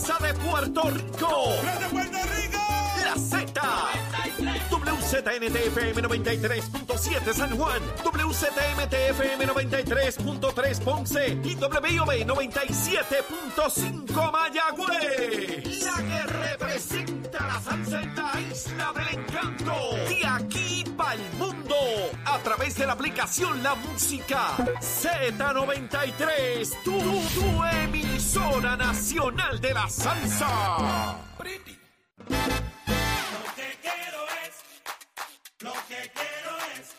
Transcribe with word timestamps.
salsa 0.00 0.26
de 0.26 0.34
Puerto 0.34 0.82
Rico. 0.90 1.54
¡De 1.62 1.86
Puerto 1.88 2.18
Rico! 2.36 2.58
La 3.04 3.14
Z. 3.16 3.52
WZNTFM 4.70 6.02
93.7 6.02 7.32
San 7.34 7.56
Juan, 7.56 7.80
WZMTFM 8.04 9.46
93.3 9.46 10.80
Ponce 10.80 11.38
y 11.44 11.54
WIOB 11.56 12.26
97.5 12.26 14.32
Mayagüez. 14.32 15.84
La 15.84 15.96
que 15.96 16.22
representa 16.26 17.46
la 17.46 17.60
salsa 17.60 18.02
en 18.02 18.14
la 18.14 18.40
isla 18.40 18.92
del 18.94 19.08
encanto. 19.18 19.74
De 20.08 20.26
aquí 20.26 20.84
para. 20.96 21.10
A 22.30 22.38
través 22.38 22.76
de 22.76 22.86
la 22.86 22.92
aplicación 22.92 23.60
La 23.62 23.74
Música 23.74 24.56
Z93. 24.80 26.82
Tu, 26.84 26.98
tu 27.00 27.64
emisora 27.64 28.76
nacional 28.76 29.60
de 29.60 29.74
la 29.74 29.88
salsa. 29.88 31.16
Lo 31.38 31.44
que 33.56 33.78
quiero 33.82 34.26
es, 34.44 34.54
lo 35.60 35.72
que 35.88 36.12
quiero 36.14 36.56
es, 36.76 36.94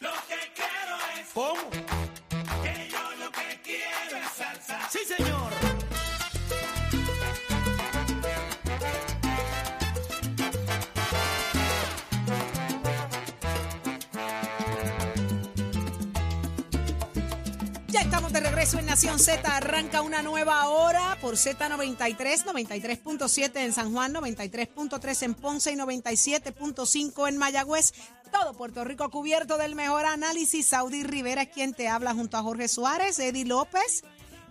lo 0.00 0.12
que 0.28 0.52
quiero 0.54 0.96
es. 1.20 1.28
¿Cómo? 1.34 1.70
Que 2.62 2.88
yo 2.90 3.02
lo 3.24 3.28
que 3.32 3.60
quiero 3.64 4.16
es 4.18 4.30
salsa. 4.36 4.88
Sí, 4.88 5.00
señor. 5.04 5.37
Estamos 18.18 18.32
de 18.32 18.40
regreso 18.50 18.80
en 18.80 18.86
Nación 18.86 19.20
Z. 19.20 19.56
Arranca 19.56 20.02
una 20.02 20.22
nueva 20.22 20.66
hora 20.70 21.16
por 21.20 21.34
Z93, 21.34 22.44
93.7 22.46 23.60
en 23.60 23.72
San 23.72 23.92
Juan, 23.92 24.12
93.3 24.12 25.22
en 25.22 25.34
Ponce 25.34 25.70
y 25.70 25.76
97.5 25.76 27.28
en 27.28 27.36
Mayagüez. 27.36 27.92
Todo 28.32 28.54
Puerto 28.54 28.82
Rico 28.82 29.08
cubierto 29.10 29.56
del 29.56 29.76
mejor 29.76 30.04
análisis. 30.04 30.66
Saudi 30.66 31.04
Rivera 31.04 31.42
es 31.42 31.50
quien 31.50 31.74
te 31.74 31.86
habla 31.86 32.12
junto 32.12 32.36
a 32.36 32.42
Jorge 32.42 32.66
Suárez, 32.66 33.20
Eddie 33.20 33.44
López. 33.44 34.02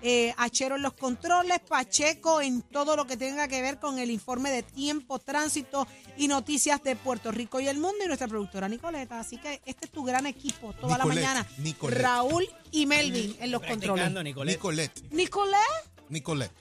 Eh, 0.01 0.33
Achero 0.37 0.75
en 0.75 0.81
los 0.81 0.93
controles, 0.93 1.59
Pacheco 1.59 2.41
en 2.41 2.61
todo 2.61 2.95
lo 2.95 3.05
que 3.05 3.17
tenga 3.17 3.47
que 3.47 3.61
ver 3.61 3.79
con 3.79 3.99
el 3.99 4.11
informe 4.11 4.51
de 4.51 4.63
tiempo, 4.63 5.19
tránsito 5.19 5.87
y 6.17 6.27
noticias 6.27 6.83
de 6.83 6.95
Puerto 6.95 7.31
Rico 7.31 7.59
y 7.59 7.67
el 7.67 7.77
mundo 7.77 7.97
y 8.03 8.07
nuestra 8.07 8.27
productora 8.27 8.67
Nicoleta. 8.67 9.19
Así 9.19 9.37
que 9.37 9.61
este 9.65 9.85
es 9.85 9.91
tu 9.91 10.03
gran 10.03 10.25
equipo 10.25 10.73
toda 10.73 10.97
Nicolette, 10.97 10.99
la 10.99 11.05
mañana. 11.05 11.47
Nicolette. 11.57 12.01
Raúl 12.01 12.47
y 12.71 12.85
Melvin 12.85 13.35
en 13.39 13.51
los 13.51 13.61
controles. 13.61 14.11
Nicolette. 14.11 15.01
Nicolette. 15.11 15.11
Nicolette, 15.11 15.61
Nicolette. 16.09 16.53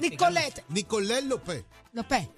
Nicolette, 0.00 0.64
Nicolette 0.68 1.24
López. 1.24 1.64
López. 1.92 2.28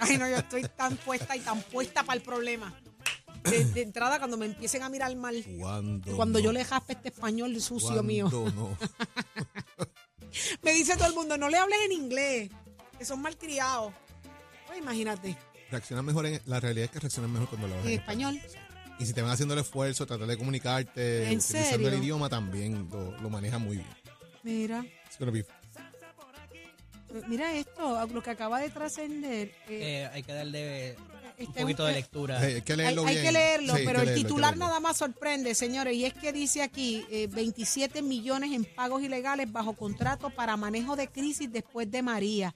Ay, 0.00 0.18
no, 0.18 0.28
yo 0.28 0.36
estoy 0.36 0.62
tan 0.76 0.96
puesta 0.96 1.36
y 1.36 1.40
tan 1.40 1.62
puesta 1.62 2.02
para 2.02 2.16
el 2.16 2.22
problema. 2.22 2.74
De, 3.50 3.64
de 3.64 3.82
entrada, 3.82 4.18
cuando 4.18 4.36
me 4.36 4.46
empiecen 4.46 4.82
a 4.82 4.88
mirar 4.88 5.14
mal. 5.16 5.44
Cuando 5.58 6.16
Cuando 6.16 6.38
no? 6.38 6.44
yo 6.44 6.52
le 6.52 6.64
jaspe 6.64 6.92
este 6.94 7.08
español 7.08 7.60
sucio 7.60 8.02
mío. 8.02 8.28
No? 8.54 8.76
Me 10.62 10.72
dice 10.72 10.94
todo 10.96 11.08
el 11.08 11.14
mundo, 11.14 11.36
no 11.38 11.48
le 11.48 11.56
hables 11.56 11.78
en 11.86 11.92
inglés, 11.92 12.50
que 12.98 13.04
son 13.04 13.20
malcriados. 13.22 13.92
Pues 14.66 14.78
imagínate, 14.78 15.36
Reacciona 15.70 16.02
mejor 16.02 16.26
en, 16.26 16.40
la 16.46 16.60
realidad 16.60 16.84
es 16.86 16.90
que 16.90 16.98
reaccionan 17.00 17.32
mejor 17.32 17.48
cuando 17.48 17.68
lo 17.68 17.74
hablas 17.74 17.88
en 17.92 17.98
español. 17.98 18.40
Y 18.98 19.06
si 19.06 19.12
te 19.12 19.22
van 19.22 19.30
haciendo 19.30 19.54
el 19.54 19.60
esfuerzo, 19.60 20.06
tratar 20.06 20.26
de 20.26 20.36
comunicarte, 20.36 21.24
¿En 21.30 21.38
utilizando 21.38 21.68
serio? 21.70 21.88
el 21.88 21.94
idioma 22.02 22.28
también 22.28 22.88
lo, 22.90 23.12
lo 23.20 23.30
maneja 23.30 23.58
muy 23.58 23.76
bien. 23.76 23.88
Mira, 24.42 24.84
It's 25.06 25.18
gonna 25.18 25.30
be- 25.32 25.46
mira 27.26 27.52
esto, 27.54 28.06
lo 28.06 28.22
que 28.22 28.30
acaba 28.30 28.60
de 28.60 28.70
trascender. 28.70 29.48
eh, 29.68 30.02
Eh, 30.02 30.10
hay 30.12 30.22
que 30.22 30.32
darle 30.32 30.96
un 31.38 31.46
este, 31.46 31.60
poquito 31.60 31.84
de 31.84 31.92
eh, 31.92 31.94
lectura. 31.96 32.38
Hay 32.40 32.62
que 32.62 32.76
leerlo 32.76 33.06
hay 33.06 33.14
bien. 33.14 33.26
que 33.26 33.32
leerlo, 33.32 33.76
Sí, 33.76 33.82
pero 33.84 33.98
que 33.98 34.00
el 34.00 34.06
leerlo, 34.06 34.28
titular 34.28 34.56
nada 34.56 34.80
más 34.80 34.96
sorprende, 34.96 35.54
señores, 35.54 35.94
y 35.94 36.04
es 36.04 36.14
que 36.14 36.32
dice 36.32 36.62
aquí 36.62 37.06
eh, 37.10 37.28
27 37.30 38.02
millones 38.02 38.52
en 38.52 38.64
pagos 38.64 39.02
ilegales 39.02 39.50
bajo 39.50 39.74
contrato 39.74 40.30
para 40.30 40.56
manejo 40.56 40.96
de 40.96 41.08
crisis 41.08 41.50
después 41.52 41.90
de 41.90 42.02
María. 42.02 42.54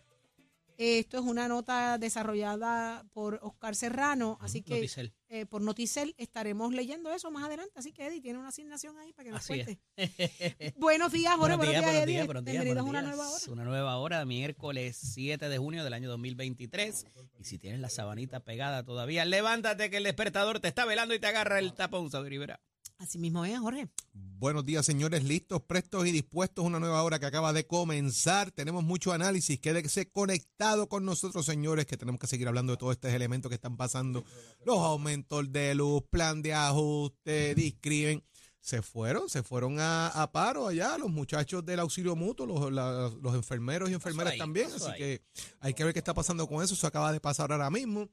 Esto 0.84 1.18
es 1.18 1.22
una 1.22 1.46
nota 1.46 1.96
desarrollada 1.96 3.04
por 3.12 3.38
Oscar 3.42 3.76
Serrano, 3.76 4.36
así 4.40 4.62
que 4.62 4.74
Noticel. 4.74 5.12
eh, 5.28 5.46
por 5.46 5.62
Noticel 5.62 6.12
estaremos 6.18 6.72
leyendo 6.72 7.12
eso 7.12 7.30
más 7.30 7.44
adelante. 7.44 7.72
Así 7.76 7.92
que 7.92 8.04
Eddie 8.04 8.20
tiene 8.20 8.40
una 8.40 8.48
asignación 8.48 8.98
ahí 8.98 9.12
para 9.12 9.26
que 9.26 9.30
nos 9.30 9.48
Así 9.48 9.62
cuente. 9.62 10.74
Buenos 10.78 11.12
días, 11.12 11.36
Jorge. 11.36 11.56
buenos 11.56 11.72
días, 11.72 11.84
buenos 11.84 12.06
días, 12.06 12.26
buenos 12.26 12.44
días. 12.44 12.64
Bienvenidos 12.64 12.84
buenos 12.84 12.86
a 12.86 12.90
una 12.90 13.02
nueva 13.02 13.30
hora. 13.30 13.44
Una 13.52 13.64
nueva 13.64 13.96
hora, 13.98 14.24
miércoles 14.24 14.98
7 15.00 15.48
de 15.48 15.58
junio 15.58 15.84
del 15.84 15.92
año 15.92 16.10
2023. 16.10 17.06
Y 17.38 17.44
si 17.44 17.58
tienes 17.60 17.78
la 17.78 17.88
sabanita 17.88 18.40
pegada 18.40 18.82
todavía, 18.82 19.24
levántate 19.24 19.88
que 19.88 19.98
el 19.98 20.04
despertador 20.04 20.58
te 20.58 20.66
está 20.66 20.84
velando 20.84 21.14
y 21.14 21.20
te 21.20 21.28
agarra 21.28 21.60
el 21.60 21.74
tapón, 21.74 22.10
Saudi 22.10 22.28
Rivera. 22.28 22.60
Así 23.02 23.18
mismo 23.18 23.44
es, 23.44 23.58
Jorge. 23.58 23.88
Buenos 24.12 24.64
días, 24.64 24.86
señores. 24.86 25.24
Listos, 25.24 25.60
prestos 25.62 26.06
y 26.06 26.12
dispuestos. 26.12 26.64
Una 26.64 26.78
nueva 26.78 27.02
hora 27.02 27.18
que 27.18 27.26
acaba 27.26 27.52
de 27.52 27.66
comenzar. 27.66 28.52
Tenemos 28.52 28.84
mucho 28.84 29.12
análisis. 29.12 29.58
Quédese 29.58 30.08
conectado 30.10 30.88
con 30.88 31.04
nosotros, 31.04 31.44
señores, 31.44 31.86
que 31.86 31.96
tenemos 31.96 32.20
que 32.20 32.28
seguir 32.28 32.46
hablando 32.46 32.72
de 32.72 32.76
todos 32.76 32.92
estos 32.92 33.10
elementos 33.12 33.48
que 33.48 33.56
están 33.56 33.76
pasando. 33.76 34.24
Los 34.64 34.78
aumentos 34.78 35.50
de 35.52 35.74
luz, 35.74 36.02
plan 36.10 36.42
de 36.42 36.54
ajuste, 36.54 37.54
discrimen. 37.56 38.22
Se 38.60 38.80
fueron, 38.82 39.28
se 39.28 39.42
fueron 39.42 39.80
a, 39.80 40.06
a 40.06 40.30
paro 40.30 40.68
allá 40.68 40.96
los 40.96 41.10
muchachos 41.10 41.66
del 41.66 41.80
auxilio 41.80 42.14
mutuo, 42.14 42.46
los, 42.46 42.70
la- 42.72 43.10
los 43.20 43.34
enfermeros 43.34 43.90
y 43.90 43.94
enfermeras 43.94 44.34
ahí, 44.34 44.38
también. 44.38 44.70
Así 44.72 44.84
ahí. 44.88 44.98
que 44.98 45.22
hay 45.58 45.74
que 45.74 45.82
ver 45.82 45.92
qué 45.92 45.98
está 45.98 46.14
pasando 46.14 46.46
con 46.46 46.62
eso. 46.62 46.74
Eso 46.74 46.86
acaba 46.86 47.10
de 47.12 47.18
pasar 47.18 47.50
ahora 47.50 47.68
mismo. 47.70 48.08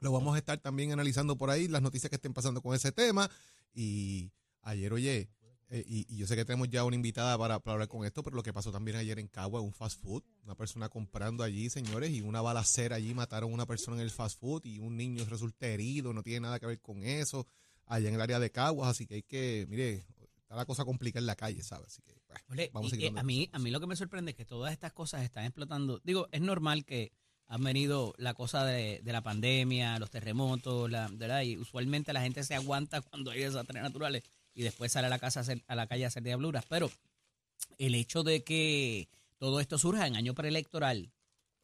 Lo 0.00 0.12
vamos 0.12 0.34
a 0.34 0.38
estar 0.38 0.58
también 0.58 0.92
analizando 0.92 1.36
por 1.36 1.50
ahí, 1.50 1.68
las 1.68 1.82
noticias 1.82 2.10
que 2.10 2.16
estén 2.16 2.34
pasando 2.34 2.62
con 2.62 2.74
ese 2.74 2.92
tema. 2.92 3.30
Y 3.74 4.30
ayer, 4.62 4.92
oye, 4.92 5.28
eh, 5.70 5.84
y, 5.86 6.06
y 6.08 6.16
yo 6.16 6.26
sé 6.26 6.34
que 6.34 6.46
tenemos 6.46 6.68
ya 6.70 6.84
una 6.84 6.96
invitada 6.96 7.36
para, 7.36 7.58
para 7.58 7.74
hablar 7.74 7.88
con 7.88 8.06
esto, 8.06 8.22
pero 8.22 8.36
lo 8.36 8.42
que 8.42 8.54
pasó 8.54 8.72
también 8.72 8.96
ayer 8.96 9.18
en 9.18 9.28
Cagua, 9.28 9.60
un 9.60 9.74
fast 9.74 10.00
food, 10.00 10.22
una 10.44 10.54
persona 10.54 10.88
comprando 10.88 11.44
allí, 11.44 11.68
señores, 11.68 12.10
y 12.10 12.22
una 12.22 12.40
balacera 12.40 12.96
allí, 12.96 13.12
mataron 13.12 13.50
a 13.50 13.54
una 13.54 13.66
persona 13.66 13.98
en 13.98 14.02
el 14.02 14.10
fast 14.10 14.40
food 14.40 14.64
y 14.64 14.78
un 14.78 14.96
niño 14.96 15.26
resulta 15.26 15.66
herido, 15.66 16.14
no 16.14 16.22
tiene 16.22 16.40
nada 16.40 16.58
que 16.58 16.66
ver 16.66 16.80
con 16.80 17.02
eso, 17.02 17.46
allá 17.84 18.08
en 18.08 18.14
el 18.14 18.20
área 18.20 18.38
de 18.38 18.50
Caguas, 18.50 18.88
así 18.88 19.06
que 19.06 19.16
hay 19.16 19.22
que, 19.22 19.66
mire, 19.68 20.06
está 20.40 20.56
la 20.56 20.64
cosa 20.64 20.86
complicada 20.86 21.20
en 21.20 21.26
la 21.26 21.36
calle, 21.36 21.62
¿sabes? 21.62 21.88
Así 21.88 22.02
que, 22.02 22.14
bueno, 22.26 22.42
Ole, 22.48 22.70
vamos 22.72 22.90
a 22.90 23.20
a 23.20 23.22
mí, 23.22 23.50
a 23.52 23.58
mí 23.58 23.70
lo 23.70 23.80
que 23.80 23.86
me 23.86 23.96
sorprende 23.96 24.30
es 24.30 24.36
que 24.38 24.46
todas 24.46 24.72
estas 24.72 24.94
cosas 24.94 25.22
están 25.22 25.44
explotando. 25.44 26.00
Digo, 26.02 26.28
es 26.32 26.40
normal 26.40 26.86
que 26.86 27.12
han 27.48 27.64
venido 27.64 28.14
la 28.18 28.34
cosa 28.34 28.64
de, 28.64 29.00
de 29.02 29.12
la 29.12 29.22
pandemia, 29.22 29.98
los 29.98 30.10
terremotos, 30.10 30.90
la, 30.90 31.08
¿verdad? 31.12 31.42
Y 31.42 31.56
usualmente 31.56 32.12
la 32.12 32.20
gente 32.20 32.44
se 32.44 32.54
aguanta 32.54 33.00
cuando 33.10 33.30
hay 33.30 33.40
desastres 33.40 33.82
naturales 33.82 34.22
y 34.54 34.62
después 34.62 34.92
sale 34.92 35.06
a 35.06 35.10
la 35.10 35.18
casa 35.18 35.40
a, 35.40 35.42
hacer- 35.42 35.64
a 35.66 35.74
la 35.74 35.86
calle 35.86 36.04
a 36.04 36.08
hacer 36.08 36.22
diabluras. 36.22 36.64
Pero 36.68 36.90
el 37.78 37.94
hecho 37.94 38.22
de 38.22 38.44
que 38.44 39.08
todo 39.38 39.60
esto 39.60 39.78
surja 39.78 40.06
en 40.06 40.16
año 40.16 40.34
preelectoral 40.34 41.10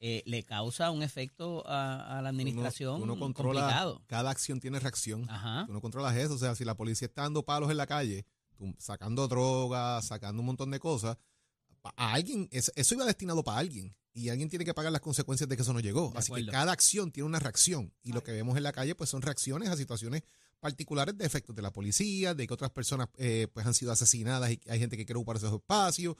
eh, 0.00 0.22
le 0.26 0.42
causa 0.42 0.90
un 0.90 1.02
efecto 1.02 1.66
a, 1.66 2.18
a 2.18 2.22
la 2.22 2.28
administración 2.28 2.96
uno, 3.02 3.14
uno 3.14 3.18
controla, 3.18 3.60
complicado. 3.62 4.02
cada 4.06 4.30
acción 4.30 4.60
tiene 4.60 4.78
reacción. 4.80 5.28
Ajá. 5.30 5.64
Tú 5.66 5.72
no 5.72 5.80
controlas 5.80 6.16
eso. 6.16 6.34
O 6.34 6.38
sea, 6.38 6.54
si 6.54 6.64
la 6.64 6.74
policía 6.76 7.06
está 7.06 7.22
dando 7.22 7.42
palos 7.42 7.70
en 7.70 7.76
la 7.78 7.86
calle, 7.86 8.24
tú 8.56 8.74
sacando 8.78 9.26
drogas, 9.28 10.06
sacando 10.06 10.40
un 10.40 10.46
montón 10.46 10.70
de 10.70 10.78
cosas, 10.78 11.16
a 11.96 12.12
alguien, 12.14 12.48
es- 12.50 12.72
eso 12.76 12.94
iba 12.94 13.04
destinado 13.04 13.42
para 13.44 13.58
alguien. 13.58 13.94
Y 14.16 14.28
alguien 14.28 14.48
tiene 14.48 14.64
que 14.64 14.74
pagar 14.74 14.92
las 14.92 15.00
consecuencias 15.00 15.48
de 15.48 15.56
que 15.56 15.62
eso 15.62 15.72
no 15.72 15.80
llegó. 15.80 16.12
De 16.12 16.18
Así 16.18 16.32
que 16.32 16.46
cada 16.46 16.70
acción 16.70 17.10
tiene 17.10 17.26
una 17.26 17.40
reacción. 17.40 17.92
Y 18.04 18.12
lo 18.12 18.22
que 18.22 18.30
vemos 18.30 18.56
en 18.56 18.62
la 18.62 18.70
calle, 18.72 18.94
pues 18.94 19.10
son 19.10 19.22
reacciones 19.22 19.68
a 19.70 19.76
situaciones 19.76 20.22
particulares 20.60 21.18
de 21.18 21.26
efectos 21.26 21.54
de 21.56 21.62
la 21.62 21.72
policía, 21.72 22.32
de 22.32 22.46
que 22.46 22.54
otras 22.54 22.70
personas 22.70 23.08
eh, 23.18 23.48
pues 23.52 23.66
han 23.66 23.74
sido 23.74 23.90
asesinadas 23.92 24.50
y 24.52 24.60
hay 24.68 24.78
gente 24.78 24.96
que 24.96 25.04
quiere 25.04 25.18
ocupar 25.18 25.36
esos 25.36 25.52
espacios. 25.52 26.14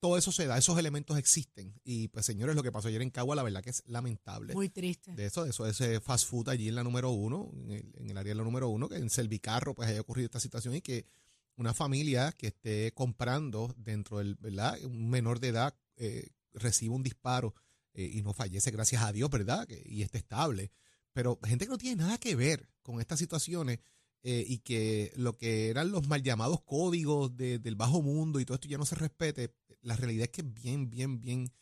Todo 0.00 0.18
eso 0.18 0.32
se 0.32 0.46
da, 0.46 0.58
esos 0.58 0.78
elementos 0.78 1.16
existen. 1.18 1.78
Y 1.84 2.08
pues 2.08 2.26
señores, 2.26 2.56
lo 2.56 2.62
que 2.62 2.72
pasó 2.72 2.88
ayer 2.88 3.02
en 3.02 3.10
Cagua, 3.10 3.36
la 3.36 3.42
verdad 3.42 3.62
que 3.62 3.70
es 3.70 3.82
lamentable 3.86 4.54
Muy 4.54 4.68
triste. 4.70 5.12
de 5.14 5.26
eso, 5.26 5.44
de 5.44 5.50
eso, 5.50 5.66
ese 5.66 6.00
fast 6.00 6.26
food 6.28 6.48
allí 6.48 6.68
en 6.68 6.74
la 6.74 6.82
número 6.82 7.10
uno, 7.10 7.50
en 7.54 7.70
el, 7.70 7.92
en 7.98 8.10
el 8.10 8.16
área 8.18 8.30
de 8.32 8.34
la 8.36 8.42
número 8.44 8.68
uno, 8.68 8.88
que 8.88 8.96
en 8.96 9.08
Servicarro 9.10 9.74
pues 9.74 9.88
haya 9.88 10.00
ocurrido 10.00 10.26
esta 10.26 10.40
situación 10.40 10.74
y 10.74 10.80
que 10.80 11.06
una 11.56 11.72
familia 11.74 12.32
que 12.32 12.48
esté 12.48 12.92
comprando 12.94 13.74
dentro 13.78 14.18
del, 14.18 14.34
¿verdad? 14.36 14.76
Un 14.84 15.08
menor 15.08 15.40
de 15.40 15.48
edad 15.48 15.76
eh, 15.96 16.30
reciba 16.52 16.94
un 16.94 17.02
disparo 17.02 17.54
eh, 17.92 18.10
y 18.12 18.22
no 18.22 18.32
fallece, 18.32 18.70
gracias 18.70 19.02
a 19.02 19.12
Dios, 19.12 19.30
¿verdad? 19.30 19.68
Y 19.84 20.02
esté 20.02 20.18
estable. 20.18 20.70
Pero 21.12 21.38
gente 21.44 21.66
que 21.66 21.70
no 21.70 21.78
tiene 21.78 22.02
nada 22.02 22.18
que 22.18 22.34
ver 22.34 22.68
con 22.82 23.00
estas 23.00 23.18
situaciones 23.20 23.78
eh, 24.22 24.44
y 24.48 24.58
que 24.58 25.12
lo 25.16 25.36
que 25.36 25.68
eran 25.68 25.92
los 25.92 26.08
mal 26.08 26.22
llamados 26.22 26.62
códigos 26.62 27.36
de- 27.36 27.58
del 27.58 27.76
bajo 27.76 28.02
mundo 28.02 28.40
y 28.40 28.44
todo 28.44 28.56
esto 28.56 28.68
ya 28.68 28.78
no 28.78 28.86
se 28.86 28.96
respete, 28.96 29.54
la 29.82 29.96
realidad 29.96 30.24
es 30.24 30.30
que 30.30 30.40
es 30.40 30.52
bien, 30.54 30.90
bien, 30.90 31.20
bien 31.20 31.52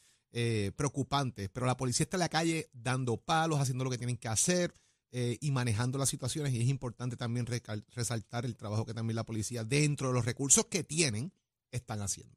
preocupante. 0.77 1.49
Pero 1.51 1.67
la 1.67 1.77
policía 1.77 2.05
está 2.05 2.17
en 2.17 2.21
la 2.21 2.29
calle 2.31 2.71
dando 2.73 3.19
palos, 3.19 3.61
haciendo 3.61 3.85
lo 3.85 3.91
que 3.91 3.99
tienen 3.99 4.17
que 4.17 4.29
hacer 4.29 4.73
eh, 5.13 5.39
y 5.41 5.51
manejando 5.51 5.99
las 5.99 6.09
situaciones. 6.09 6.53
Y 6.55 6.61
es 6.63 6.69
importante 6.69 7.17
también 7.17 7.47
resaltar 7.47 8.45
el 8.45 8.57
trabajo 8.57 8.85
que 8.85 8.95
también 8.95 9.15
la 9.15 9.25
policía, 9.25 9.63
dentro 9.63 10.09
de 10.09 10.15
los 10.15 10.25
recursos 10.25 10.67
que 10.67 10.83
tienen, 10.83 11.33
están 11.71 12.01
haciendo. 12.01 12.37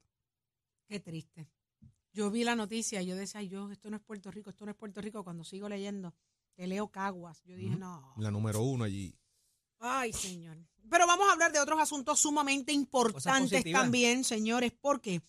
Qué 0.88 1.00
triste. 1.00 1.48
Yo 2.13 2.30
vi 2.31 2.44
la 2.44 2.56
noticia 2.56 3.01
y 3.01 3.07
yo 3.07 3.16
decía, 3.16 3.39
"Ay, 3.39 3.50
yo, 3.50 3.72
esto 3.72 3.89
no 3.89 3.98
es 3.98 4.04
Puerto 4.04 4.30
Rico, 4.30 4.50
esto 4.50 4.66
no 4.66 4.72
es 4.72 4.77
Puerto 4.77 5.01
Rico. 5.01 5.24
Cuando 5.24 5.44
sigo 5.44 5.68
leyendo, 5.68 6.13
que 6.56 6.68
leo 6.68 6.88
Caguas, 6.89 7.42
yo 7.44 7.56
dije, 7.56 7.75
no. 7.75 8.13
La 8.18 8.31
número 8.31 8.62
uno 8.62 8.86
allí. 8.86 9.18
Ay, 9.80 10.13
señor. 10.13 10.57
Pero 10.89 11.07
vamos 11.07 11.27
a 11.27 11.33
hablar 11.33 11.51
de 11.51 11.60
otros 11.60 11.80
asuntos 11.80 12.19
sumamente 12.19 12.72
importantes 12.72 13.63
también, 13.72 14.24
señores. 14.24 14.72
¿Por 14.72 15.01
qué? 15.01 15.22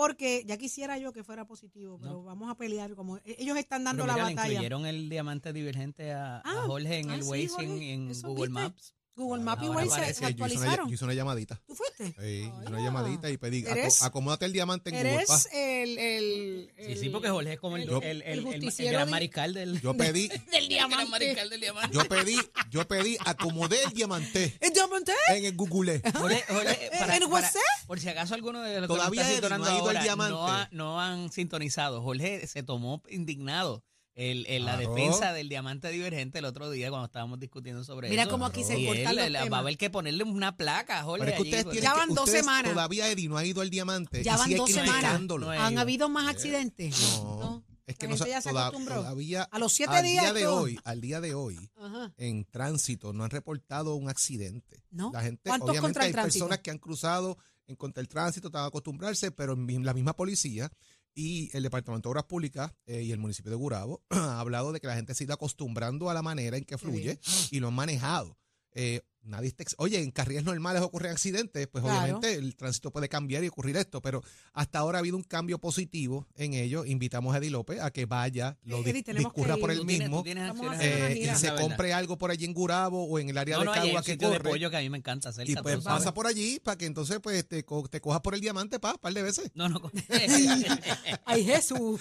Porque 0.00 0.44
ya 0.46 0.56
quisiera 0.56 0.96
yo 0.96 1.12
que 1.12 1.22
fuera 1.22 1.44
positivo, 1.46 1.98
pero 2.00 2.12
No. 2.14 2.22
vamos 2.22 2.50
a 2.50 2.54
pelear 2.54 2.94
como 2.94 3.18
e- 3.18 3.36
ellos 3.38 3.54
están 3.58 3.84
dando 3.84 4.04
Pero 4.04 4.06
la 4.06 4.14
mira, 4.14 4.28
le 4.30 4.34
batalla. 4.34 4.52
incluyeron 4.54 4.86
el 4.86 5.10
diamante 5.10 5.52
divergente 5.52 6.12
a, 6.12 6.38
a 6.38 6.42
Ah, 6.42 6.62
Jorge 6.66 7.00
en 7.00 7.10
ah, 7.10 7.14
el 7.16 7.22
sí, 7.22 7.28
Waze 7.28 7.64
en, 7.64 8.08
Google 8.22 8.46
viste. 8.48 8.48
Maps. 8.48 8.94
Google 9.16 9.42
Maps 9.42 9.62
y 9.62 9.68
Waze 9.68 10.14
se- 10.14 10.24
actualizaron. 10.24 10.88
yo 10.88 10.94
hice 10.94 11.04
una 11.04 11.12
llamadita. 11.14 11.60
¿Tú 11.66 11.74
fuiste? 11.74 12.06
Sí, 12.20 12.50
hice 12.62 12.68
una 12.68 12.80
llamadita 12.82 13.28
y 13.28 13.36
pedí, 13.36 13.64
Eres- 13.66 14.02
acomódate 14.02 14.46
el 14.46 14.52
diamante 14.52 14.90
en 14.90 14.96
Google. 14.96 15.26
pa. 15.26 15.34
Eres 15.34 15.48
el, 15.52 15.98
el, 15.98 16.70
Sí, 16.86 16.96
sí, 16.96 17.08
porque 17.10 17.28
Jorge 17.28 17.52
es 17.54 17.60
como 17.60 17.76
el, 17.76 17.82
el- 17.82 17.90
el, 17.90 18.22
el, 18.22 18.22
el 18.22 18.64
el- 18.64 18.72
el 18.78 18.92
gran 18.92 19.10
mariscal 19.10 19.52
del, 19.52 19.80
Yo 19.82 19.94
pedí, 19.94 20.28
del 20.28 20.40
el 20.40 20.48
gran 20.50 20.68
diamante. 20.68 21.10
mariscal 21.10 21.50
del 21.50 21.60
diamante. 21.60 21.94
yo 21.96 22.04
pedí, 22.06 22.36
yo 22.70 22.88
pedí, 22.88 23.16
acomodé 23.26 23.82
el 23.84 23.90
diamante 23.92 24.56
¿El 24.60 24.72
diamante? 24.72 25.12
en 25.34 25.44
el 25.44 25.54
Google. 25.56 26.00
Jorge, 26.14 26.44
Jorge, 26.48 26.86
¿En 26.92 26.98
para- 26.98 27.14
el 27.16 27.20
para- 27.22 27.26
WhatsApp? 27.32 27.62
por 27.86 28.00
si 28.00 28.08
acaso 28.08 28.34
alguno 28.34 28.62
de 28.62 28.80
los 28.80 28.88
Todavía 28.88 29.22
que 29.40 29.48
no 29.48 29.54
ha 29.56 29.58
ido 29.58 29.88
al 29.88 29.96
ahora 29.96 30.02
diamante. 30.02 30.32
no, 30.32 30.48
ha- 30.48 30.68
no 30.72 31.00
han 31.00 31.30
sintonizado. 31.32 32.00
Jorge 32.02 32.46
se 32.46 32.62
tomó 32.62 33.02
indignado 33.08 33.84
el, 34.20 34.46
el- 34.48 34.64
la 34.66 34.76
Claro. 34.76 34.94
defensa 34.94 35.32
del 35.32 35.48
diamante 35.48 35.88
divergente 35.90 36.38
el 36.40 36.44
otro 36.44 36.70
día 36.70 36.90
cuando 36.90 37.06
estábamos 37.06 37.40
discutiendo 37.40 37.82
sobre 37.84 38.08
Mira 38.10 38.22
eso. 38.22 38.30
cómo 38.30 38.46
aquí 38.46 38.62
se 38.64 38.78
Y 38.78 38.86
cortan 38.86 39.18
él, 39.18 39.32
los 39.32 39.42
él, 39.42 39.52
va 39.52 39.56
a 39.56 39.60
haber 39.60 39.76
que 39.78 39.88
ponerle 39.90 40.24
una 40.24 40.56
placa 40.56 41.00
a 41.00 41.02
Jorge 41.04 41.24
Pero 41.24 41.30
es 41.30 41.36
que 41.36 41.40
allí, 41.42 41.48
ustedes 41.50 41.64
porque- 41.64 41.80
Ya 41.80 41.94
van 41.94 42.08
que, 42.10 42.14
dos 42.14 42.30
semanas. 42.30 42.72
Todavía 42.72 43.08
Eddie 43.10 43.28
no 43.28 43.36
ha 43.38 43.44
ido 43.44 43.60
al 43.62 43.70
diamante. 43.70 44.22
Ya 44.22 44.36
van 44.36 44.46
sigue 44.46 44.58
dos 44.58 44.70
semanas. 44.70 45.20
No 45.22 45.50
¿Han 45.50 45.72
ido. 45.72 45.80
habido 45.80 46.08
más 46.08 46.28
accidentes? 46.28 47.20
No, 47.22 47.64
es 47.86 47.96
que 47.96 48.06
La 48.06 48.14
no 48.16 48.26
ya 48.26 48.40
se 48.40 48.50
toda- 48.50 48.70
todavía 48.70 49.42
A 49.50 49.58
los 49.58 49.72
siete 49.72 49.94
al 49.96 50.04
días 50.04 50.22
día 50.24 50.32
de 50.32 50.46
hoy, 50.46 50.78
al 50.84 51.00
día 51.00 51.20
de 51.20 51.34
hoy, 51.34 51.70
Ajá. 51.80 52.12
en 52.18 52.44
tránsito 52.44 53.12
no 53.12 53.24
han 53.24 53.30
reportado 53.30 53.94
un 53.96 54.08
accidente. 54.08 54.84
¿No? 54.90 55.10
La 55.12 55.22
gente, 55.22 55.48
¿Cuántos 55.48 55.70
obviamente 55.70 55.86
contra 55.88 56.02
el 56.04 56.06
hay 56.08 56.12
tránsito? 56.12 56.44
personas 56.44 56.58
que 56.62 56.70
han 56.70 56.78
cruzado 56.78 57.38
en 57.66 57.76
contra 57.76 58.00
el 58.00 58.08
tránsito, 58.08 58.48
están 58.48 58.64
acostumbrarse, 58.66 59.30
pero 59.30 59.52
en 59.54 59.84
la 59.86 59.94
misma 59.94 60.14
policía 60.14 60.70
y 61.14 61.54
el 61.56 61.62
Departamento 61.62 62.08
de 62.08 62.10
Obras 62.10 62.24
Públicas 62.24 62.72
eh, 62.86 63.02
y 63.02 63.12
el 63.12 63.18
municipio 63.18 63.50
de 63.50 63.56
Gurabo 63.56 64.02
ha 64.10 64.40
hablado 64.40 64.72
de 64.72 64.80
que 64.80 64.86
la 64.86 64.96
gente 64.96 65.14
se 65.14 65.24
ha 65.24 65.26
ido 65.26 65.34
acostumbrando 65.34 66.10
a 66.10 66.14
la 66.14 66.22
manera 66.22 66.56
en 66.56 66.64
que 66.64 66.78
fluye 66.78 67.18
y 67.50 67.60
lo 67.60 67.68
han 67.68 67.74
manejado. 67.74 68.38
Eh, 68.72 69.02
nadie 69.22 69.54
Oye, 69.78 70.02
en 70.02 70.10
carriles 70.10 70.44
normales 70.44 70.82
ocurren 70.82 71.12
accidentes, 71.12 71.66
pues 71.68 71.84
Claro. 71.84 72.00
obviamente 72.00 72.34
el 72.34 72.56
tránsito 72.56 72.90
puede 72.90 73.08
cambiar 73.08 73.44
y 73.44 73.48
ocurrir 73.48 73.76
esto, 73.76 74.00
pero 74.00 74.22
hasta 74.52 74.78
ahora 74.78 74.98
ha 74.98 75.00
habido 75.00 75.16
un 75.16 75.22
cambio 75.22 75.58
positivo 75.58 76.26
en 76.36 76.54
ello. 76.54 76.84
Invitamos 76.84 77.34
a 77.34 77.38
Eddie 77.38 77.50
López 77.50 77.80
a 77.80 77.90
que 77.90 78.06
vaya, 78.06 78.56
lo 78.64 78.78
Eh, 78.78 78.84
di- 78.84 78.90
Eddie, 78.90 79.14
discurra 79.14 79.56
por 79.56 79.70
él 79.70 79.84
mismo 79.84 80.22
tienes 80.22 80.52
eh, 80.80 81.18
y 81.32 81.36
se 81.38 81.54
compre 81.54 81.92
algo 81.92 82.16
por 82.18 82.30
allí 82.30 82.44
en 82.44 82.54
Gurabo 82.54 83.04
o 83.04 83.18
en 83.18 83.28
el 83.28 83.38
área 83.38 83.56
No, 83.56 83.60
de 83.60 83.66
no, 83.66 83.72
Cagua 83.72 84.02
que 84.02 84.16
de 84.16 84.26
corre. 84.26 84.50
pollo 84.50 84.70
que 84.70 84.76
a 84.76 84.80
mí 84.80 84.90
me 84.90 84.98
encanta 84.98 85.32
cerca. 85.32 85.50
Y 85.50 85.54
pues 85.56 85.82
sabes. 85.82 85.98
pasa 85.98 86.14
por 86.14 86.26
allí 86.26 86.58
para 86.60 86.78
que 86.78 86.86
entonces 86.86 87.18
pues 87.22 87.46
te, 87.46 87.64
co- 87.64 87.88
te 87.88 88.00
cojas 88.00 88.20
por 88.20 88.34
el 88.34 88.40
diamante, 88.40 88.78
pa, 88.80 88.94
par 88.94 89.12
de 89.12 89.22
veces. 89.22 89.50
No, 89.54 89.68
no. 89.68 89.80
Ay, 91.24 91.44
Jesús. 91.44 92.00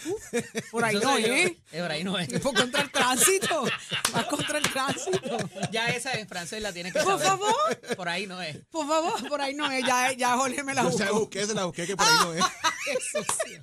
Por 0.71 0.83
ahí 0.83 0.95
no. 1.01 1.17
¿eh? 1.17 1.57
Por 1.71 1.91
ahí 1.91 2.03
no 2.03 2.17
es. 2.17 2.27
Por 2.39 2.53
contra 2.55 2.81
el 2.81 2.91
tránsito. 2.91 3.65
Vas 4.13 4.25
contra 4.25 4.57
el 4.57 4.63
tránsito. 4.71 5.37
Ya 5.71 5.87
esa 5.89 6.13
en 6.13 6.27
francés 6.27 6.61
la 6.61 6.71
tienes 6.73 6.93
que 6.93 6.99
Por 7.11 7.19
favor. 7.21 7.81
Por 7.97 8.09
ahí 8.09 8.27
no 8.27 8.41
es. 8.41 8.57
Por 8.69 8.87
favor, 8.87 9.27
por 9.29 9.41
ahí 9.41 9.53
no 9.53 9.69
es. 9.71 9.85
Ya, 9.85 10.11
ya 10.13 10.37
Jorge 10.37 10.63
me 10.63 10.73
la 10.73 10.83
Yo 10.83 10.91
se 10.91 10.99
la 10.99 11.11
buscó. 11.11 11.19
busqué, 11.21 11.45
se 11.45 11.53
la 11.53 11.65
busqué, 11.65 11.85
que 11.87 11.95
por 11.97 12.05
ahí 12.05 12.15
no 12.23 12.33
es. 12.33 12.43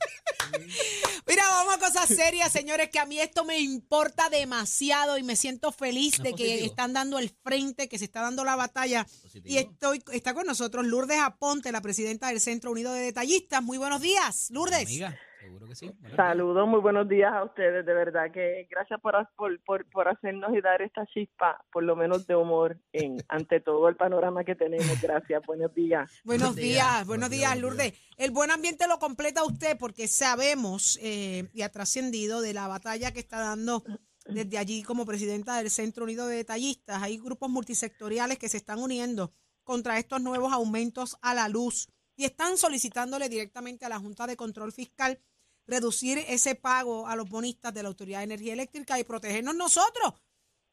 Mira, 1.27 1.43
vamos 1.49 1.75
a 1.75 1.79
cosas 1.79 2.09
serias, 2.09 2.53
señores, 2.53 2.89
que 2.91 2.99
a 2.99 3.07
mí 3.07 3.19
esto 3.19 3.45
me 3.45 3.59
importa 3.59 4.29
demasiado 4.31 5.19
y 5.19 5.23
me 5.23 5.35
siento 5.37 5.73
feliz 5.73 6.19
No 6.19 6.25
de 6.25 6.35
que 6.35 6.65
están 6.65 6.93
dando 6.93 7.19
el 7.19 7.31
frente, 7.43 7.89
que 7.89 7.99
se 7.99 8.05
está 8.05 8.21
dando 8.23 8.45
la 8.45 8.57
batalla. 8.57 9.05
Positivo. 9.05 9.55
Y 9.55 9.59
estoy, 9.59 10.03
está 10.13 10.35
con 10.35 10.47
nosotros 10.47 10.87
Lourdes 10.87 11.19
Aponte, 11.21 11.73
la 11.73 11.81
presidenta 11.81 12.29
del 12.29 12.41
Centro 12.41 12.71
Unido 12.71 12.93
de 12.93 13.01
Detallistas. 13.01 13.63
Muy 13.63 13.79
buenos 13.79 14.01
días, 14.01 14.49
Lourdes. 14.51 14.83
Amiga, 14.87 15.19
seguro 15.41 15.67
que 15.67 15.75
sí. 15.75 15.87
Buenos 15.87 16.03
días. 16.03 16.17
Saludos, 16.17 16.69
muy 16.69 16.81
buenos 16.81 17.09
días 17.09 17.33
a 17.33 17.45
ustedes, 17.45 17.85
de 17.85 17.95
verdad 17.95 18.31
que 18.33 18.67
gracias 18.71 19.01
por, 19.01 19.15
por, 19.37 19.61
por, 19.65 19.89
por 19.91 20.09
hacernos 20.09 20.55
y 20.55 20.61
dar 20.61 20.83
esta 20.83 21.07
chispa, 21.07 21.65
por 21.73 21.83
lo 21.85 21.97
menos 21.97 22.27
de 22.27 22.37
humor, 22.37 22.79
en 22.93 23.17
ante 23.29 23.61
todo 23.61 23.89
el 23.89 23.97
panorama 23.97 24.45
que 24.45 24.55
tenemos. 24.55 25.01
Gracias, 25.01 25.43
buenos 25.47 25.75
días. 25.75 26.11
Buenos 26.25 26.49
Buenos 26.49 26.57
días, 26.57 26.95
días. 26.95 27.07
buenos 27.07 27.31
días, 27.31 27.59
Lourdes. 27.59 27.95
El 28.17 28.31
buen 28.31 28.51
ambiente 28.51 28.89
lo 28.89 28.99
completa 28.99 29.45
usted 29.45 29.77
porque 29.79 30.09
sabemos 30.09 30.99
eh, 31.03 31.49
y 31.53 31.63
ha 31.63 31.71
trascendido 31.71 32.41
de 32.41 32.55
la 32.55 32.69
batalla 32.69 33.13
que 33.13 33.21
está 33.21 33.41
dando 33.41 33.83
desde 34.29 34.59
allí 34.59 34.83
como 34.83 35.07
presidenta 35.07 35.57
del 35.57 35.71
Centro 35.71 36.05
Unido 36.05 36.27
de 36.27 36.37
Detallistas. 36.37 37.03
Hay 37.03 37.19
grupos 37.19 37.51
multisectoriales 37.51 38.39
que 38.39 38.49
se 38.49 38.57
están 38.57 38.79
uniendo 38.79 39.33
contra 39.65 39.99
estos 39.99 40.23
nuevos 40.23 40.53
aumentos 40.53 41.17
a 41.23 41.35
la 41.35 41.49
luz 41.49 41.89
y 42.17 42.25
están 42.25 42.57
solicitándole 42.57 43.29
directamente 43.29 43.85
a 43.85 43.89
la 43.89 43.99
Junta 43.99 44.27
de 44.27 44.37
Control 44.37 44.73
Fiscal 44.73 45.19
reducir 45.67 46.19
ese 46.29 46.55
pago 46.55 47.07
a 47.07 47.17
los 47.17 47.29
bonistas 47.29 47.75
de 47.75 47.83
la 47.83 47.89
Autoridad 47.89 48.19
de 48.19 48.25
Energía 48.25 48.53
Eléctrica 48.53 48.99
y 48.99 49.05
protegernos 49.05 49.55
nosotros. 49.55 50.15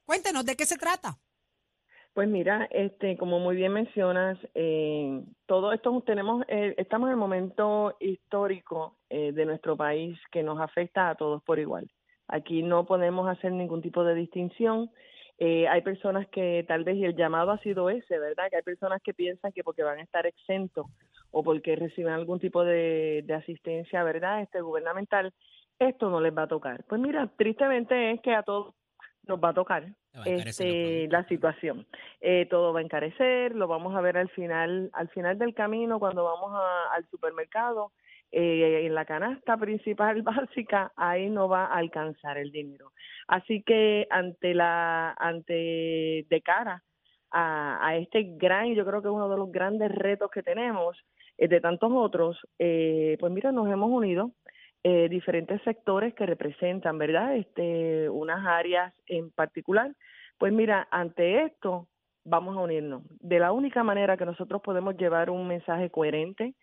Cuéntenos 0.06 0.46
de 0.46 0.56
qué 0.56 0.66
se 0.66 0.78
trata. 0.78 1.18
Pues 2.14 2.30
mira, 2.30 2.68
este, 2.70 3.18
como 3.18 3.40
muy 3.40 3.56
bien 3.56 3.74
mencionas, 3.74 4.38
eh, 4.54 5.24
todo 5.48 5.74
esto 5.74 6.04
tenemos, 6.06 6.46
eh, 6.48 6.76
estamos 6.78 7.08
en 7.08 7.14
el 7.14 7.18
momento 7.18 7.98
histórico 8.00 8.98
eh, 9.10 9.32
de 9.32 9.46
nuestro 9.46 9.76
país 9.76 10.20
que 10.32 10.44
nos 10.44 10.60
afecta 10.60 11.10
a 11.10 11.16
todos 11.16 11.42
por 11.44 11.58
igual. 11.58 11.90
Aquí 12.28 12.62
no 12.62 12.86
podemos 12.86 13.28
hacer 13.28 13.52
ningún 13.52 13.82
tipo 13.82 14.04
de 14.04 14.14
distinción. 14.14 14.92
Eh, 15.40 15.68
hay 15.68 15.82
personas 15.82 16.28
que 16.28 16.64
tal 16.68 16.84
vez 16.84 16.98
y 16.98 17.06
el 17.06 17.16
llamado 17.16 17.52
ha 17.52 17.58
sido 17.60 17.90
ese, 17.90 18.20
¿verdad? 18.20 18.50
Que 18.50 18.58
hay 18.58 18.62
personas 18.62 19.02
que 19.02 19.14
piensan 19.14 19.52
que 19.52 19.64
porque 19.64 19.84
van 19.84 19.98
a 19.98 20.04
estar 20.04 20.26
exentos 20.28 20.86
o 21.36 21.44
porque 21.44 21.76
reciben 21.76 22.14
algún 22.14 22.40
tipo 22.40 22.64
de, 22.64 23.24
de 23.26 23.34
asistencia, 23.34 24.04
¿verdad? 24.04 24.42
Este 24.42 24.62
gubernamental, 24.62 25.34
esto 25.80 26.10
no 26.10 26.22
les 26.22 26.32
va 26.38 26.44
a 26.44 26.48
tocar. 26.48 26.84
Pues 26.88 27.02
mira, 27.02 27.28
tristemente 27.36 28.12
es 28.12 28.22
que 28.22 28.34
a 28.36 28.44
todos 28.44 28.76
nos 29.28 29.40
va 29.44 29.50
a 29.50 29.54
tocar 29.54 29.84
a 30.14 30.22
este, 30.30 31.08
la 31.10 31.28
situación. 31.28 31.88
Eh, 32.22 32.46
todo 32.50 32.72
va 32.72 32.82
a 32.82 32.84
encarecer, 32.84 33.56
lo 33.56 33.68
vamos 33.68 33.96
a 33.96 34.02
ver 34.02 34.18
al 34.18 34.30
final, 34.30 34.90
al 34.94 35.10
final 35.10 35.38
del 35.40 35.54
camino 35.56 35.98
cuando 36.00 36.24
vamos 36.24 36.52
a- 36.54 36.94
al 36.94 37.06
supermercado. 37.10 37.92
eh, 38.36 38.88
en 38.88 38.96
la 38.96 39.06
canasta 39.06 39.56
principal 39.58 40.22
básica, 40.50 40.92
ahí 40.96 41.30
no 41.30 41.48
va 41.48 41.66
a 41.66 41.76
alcanzar 41.78 42.40
el 42.40 42.52
dinero. 42.52 42.92
Así 43.28 43.62
que 43.62 44.08
ante 44.10 44.56
la, 44.56 45.12
ante 45.20 46.26
de 46.28 46.42
cara 46.44 46.84
a, 47.30 47.78
a 47.88 47.96
este 47.98 48.24
gran, 48.38 48.74
yo 48.74 48.86
creo 48.88 49.02
que 49.04 49.08
es 49.08 49.14
uno 49.14 49.30
de 49.30 49.38
los 49.38 49.52
grandes 49.52 49.92
retos 49.92 50.32
que 50.32 50.42
tenemos, 50.42 50.98
de 51.38 51.62
tantos 51.62 51.92
otros, 51.94 52.38
eh, 52.60 53.18
pues 53.20 53.32
mira, 53.32 53.52
nos 53.52 53.72
hemos 53.72 53.90
unido 53.92 54.32
eh, 54.84 55.08
diferentes 55.10 55.62
sectores 55.64 56.14
que 56.14 56.26
representan, 56.26 56.98
¿verdad? 56.98 57.38
Este, 57.38 58.10
unas 58.10 58.46
áreas 58.46 58.94
en 59.08 59.32
particular. 59.32 59.96
Pues 60.38 60.52
mira, 60.52 60.88
ante 60.92 61.44
esto 61.46 61.88
vamos 62.26 62.58
a 62.58 62.62
unirnos. 62.62 63.04
De 63.22 63.40
la 63.40 63.52
única 63.52 63.84
manera 63.84 64.18
que 64.18 64.26
nosotros 64.26 64.62
podemos 64.62 64.98
llevar 64.98 65.30
un 65.30 65.48
mensaje 65.48 65.90
coherente 65.90 66.54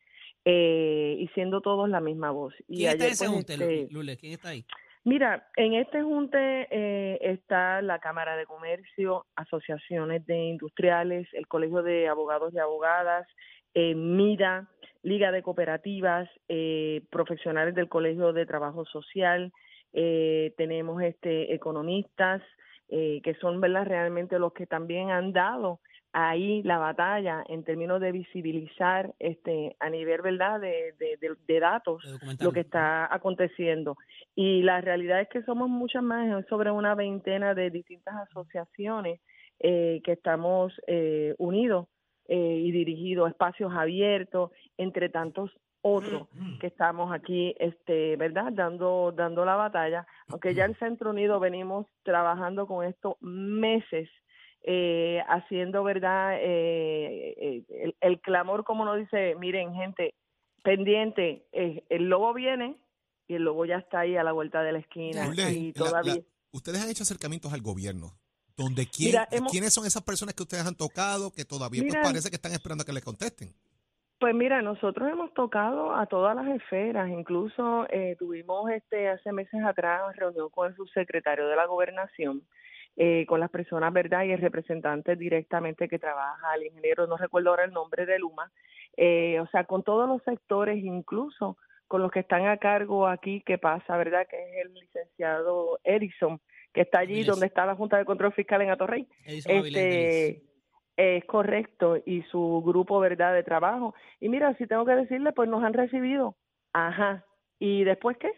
eh, 0.45 1.17
y 1.19 1.29
siendo 1.29 1.61
todos 1.61 1.89
la 1.89 2.01
misma 2.01 2.31
voz. 2.31 2.55
Y 2.69 2.79
¿Quién 2.79 2.91
está 2.91 3.07
en 3.07 3.13
ese 3.13 3.25
pues, 3.25 3.37
junte, 3.37 3.53
este, 3.55 3.89
Lule? 3.91 4.17
¿Quién 4.17 4.33
está 4.33 4.49
ahí? 4.51 4.65
Mira, 5.05 5.49
en 5.57 5.75
este 5.75 6.03
junte 6.03 6.69
eh, 6.71 7.19
está 7.23 7.81
la 7.81 8.01
Cámara 8.01 8.37
de 8.37 8.45
Comercio, 8.45 9.25
asociaciones 9.35 10.27
de 10.27 10.37
industriales, 10.37 11.27
el 11.33 11.47
Colegio 11.47 11.83
de 11.83 12.07
Abogados 12.07 12.53
y 12.53 12.59
Abogadas, 12.59 13.27
eh, 13.75 13.95
MIDA, 13.95 14.69
Liga 15.03 15.33
de 15.33 15.43
Cooperativas, 15.43 16.29
eh, 16.49 17.03
profesionales 17.11 17.75
del 17.75 17.89
Colegio 17.89 18.33
de 18.33 18.47
Trabajo 18.47 18.85
Social, 18.85 19.53
eh, 19.93 20.53
tenemos 20.57 21.03
este 21.03 21.55
economistas 21.55 22.43
eh, 22.89 23.21
que 23.23 23.35
son 23.35 23.61
verdad 23.61 23.87
realmente 23.87 24.39
los 24.39 24.53
que 24.53 24.67
también 24.67 25.11
han 25.11 25.33
dado 25.33 25.81
ahí 26.13 26.61
la 26.65 26.79
batalla 26.79 27.45
en 27.49 27.63
términos 27.63 28.01
de 28.01 28.11
visibilizar 28.11 29.15
este 29.21 29.77
a 29.79 29.89
nivel 29.91 30.23
verdad 30.23 30.61
de, 30.61 30.93
de, 30.99 31.17
de- 31.21 31.37
de 31.47 31.61
datos 31.61 32.03
lo 32.45 32.51
que 32.53 32.61
está 32.61 33.13
aconteciendo. 33.15 33.97
Y 34.35 34.63
la 34.63 34.81
realidad 34.81 35.21
es 35.21 35.29
que 35.29 35.43
somos 35.45 35.69
muchas 35.69 36.03
más, 36.03 36.41
es 36.41 36.47
sobre 36.49 36.73
una 36.73 36.97
veintena 36.97 37.55
de 37.55 37.71
distintas 37.71 38.15
asociaciones 38.29 39.21
eh, 39.61 40.01
que 40.05 40.13
estamos 40.13 40.73
eh, 40.89 41.35
unidos 41.39 41.87
eh, 42.31 42.63
y 42.65 42.71
dirigidos, 42.71 43.29
espacios 43.29 43.73
abiertos, 43.75 44.51
entre 44.79 45.09
tantos 45.11 45.51
otros 45.83 46.29
que 46.61 46.67
estamos 46.69 47.11
aquí, 47.13 47.55
este, 47.59 48.15
¿verdad? 48.17 48.53
Dando, 48.53 49.13
dando 49.13 49.45
la 49.45 49.57
batalla. 49.57 50.07
Aunque 50.29 50.55
ya 50.55 50.65
el 50.67 50.77
Centro 50.79 51.11
Unido 51.11 51.41
venimos 51.41 51.87
trabajando 52.05 52.67
con 52.67 52.85
esto 52.87 53.17
meses, 53.21 54.09
eh, 54.63 55.23
haciendo, 55.27 55.83
¿verdad? 55.83 56.37
Eh, 56.39 57.35
eh, 57.39 57.63
el, 57.83 57.97
el 58.01 58.21
clamor, 58.21 58.63
como 58.65 58.85
nos 58.85 58.99
dice, 58.99 59.35
miren, 59.37 59.73
gente, 59.75 60.15
pendiente, 60.63 61.47
eh, 61.53 61.83
el 61.89 62.11
lobo 62.11 62.35
viene 62.35 62.77
y 63.27 63.35
el 63.37 63.43
lobo 63.45 63.65
ya 63.65 63.79
está 63.79 64.01
ahí 64.01 64.17
a 64.17 64.23
la 64.23 64.33
vuelta 64.33 64.63
de 64.63 64.73
la 64.73 64.79
esquina. 64.81 65.25
Y 65.51 65.73
la- 65.73 65.73
todavía... 65.85 66.15
la- 66.17 66.21
ustedes 66.53 66.83
han 66.83 66.91
hecho 66.91 67.05
acercamientos 67.05 67.53
al 67.55 67.63
gobierno. 67.63 68.13
Donde 68.63 68.87
quién, 68.87 69.11
Mira, 69.13 69.29
hemos- 69.31 69.51
¿Quiénes 69.51 69.73
son 69.73 69.87
esas 69.87 70.03
personas 70.03 70.35
que 70.35 70.43
ustedes 70.43 70.67
han 70.67 70.75
tocado 70.77 71.33
que 71.33 71.45
todavía 71.45 71.81
pues, 71.83 71.95
Mira. 71.95 72.03
parece 72.03 72.29
que 72.29 72.37
están 72.37 72.53
esperando 72.53 72.83
a 72.83 72.85
que 72.85 72.93
les 72.93 73.03
contesten? 73.05 73.49
Pues 74.19 74.35
mira, 74.35 74.61
nosotros 74.61 75.09
hemos 75.11 75.33
tocado 75.33 75.95
a 75.97 76.05
todas 76.05 76.37
las 76.37 76.47
esferas, 76.49 77.09
incluso 77.09 77.87
eh, 77.89 78.17
tuvimos 78.19 78.71
este 78.71 79.09
hace 79.09 79.33
meses 79.33 79.63
atrás 79.65 80.15
reunión 80.15 80.51
con 80.51 80.69
el 80.69 80.77
subsecretario 80.77 81.49
de 81.49 81.57
la 81.57 81.65
gobernación, 81.65 82.43
eh, 82.97 83.25
con 83.27 83.41
las 83.41 83.49
personas, 83.49 83.91
¿verdad? 83.95 84.25
Y 84.25 84.33
el 84.33 84.41
representante 84.43 85.17
directamente 85.17 85.89
que 85.89 85.99
trabaja, 85.99 86.55
el 86.55 86.65
ingeniero, 86.67 87.07
no 87.07 87.17
recuerdo 87.17 87.49
ahora 87.49 87.65
el 87.65 87.73
nombre 87.73 88.05
de 88.05 88.19
Luma, 88.19 88.53
eh, 88.99 89.41
o 89.41 89.47
sea, 89.47 89.65
con 89.65 89.83
todos 89.85 90.07
los 90.07 90.23
sectores, 90.25 90.85
incluso 90.85 91.57
con 91.89 92.03
los 92.03 92.13
que 92.13 92.21
están 92.21 92.47
a 92.47 92.59
cargo 92.59 93.09
aquí, 93.09 93.41
que 93.41 93.57
pasa, 93.57 93.97
¿verdad? 93.97 94.27
Que 94.29 94.37
es 94.37 94.67
el 94.67 94.75
licenciado 94.75 95.79
Edison, 95.83 96.41
que 96.73 96.83
está 96.83 97.01
allí 97.01 97.13
Avilés. 97.15 97.27
donde 97.27 97.47
está 97.47 97.67
la 97.67 97.75
Junta 97.75 97.99
de 97.99 98.05
Control 98.05 98.33
Fiscal 98.33 98.63
en 98.63 98.71
Atorrey. 98.71 99.07
Edison. 99.25 99.67
Este, 99.67 100.43
es 100.97 101.25
correcto, 101.25 101.97
y 102.05 102.23
su 102.25 102.63
grupo, 102.65 103.01
¿verdad?, 103.01 103.33
de 103.33 103.43
trabajo. 103.43 103.95
Y 104.21 104.29
mira, 104.29 104.55
si 104.55 104.67
tengo 104.67 104.85
que 104.85 104.97
decirle, 104.97 105.33
pues 105.33 105.49
nos 105.49 105.65
han 105.65 105.73
recibido. 105.73 106.37
Ajá. 106.73 107.25
¿Y 107.59 107.85
después 107.85 108.17
qué? 108.19 108.31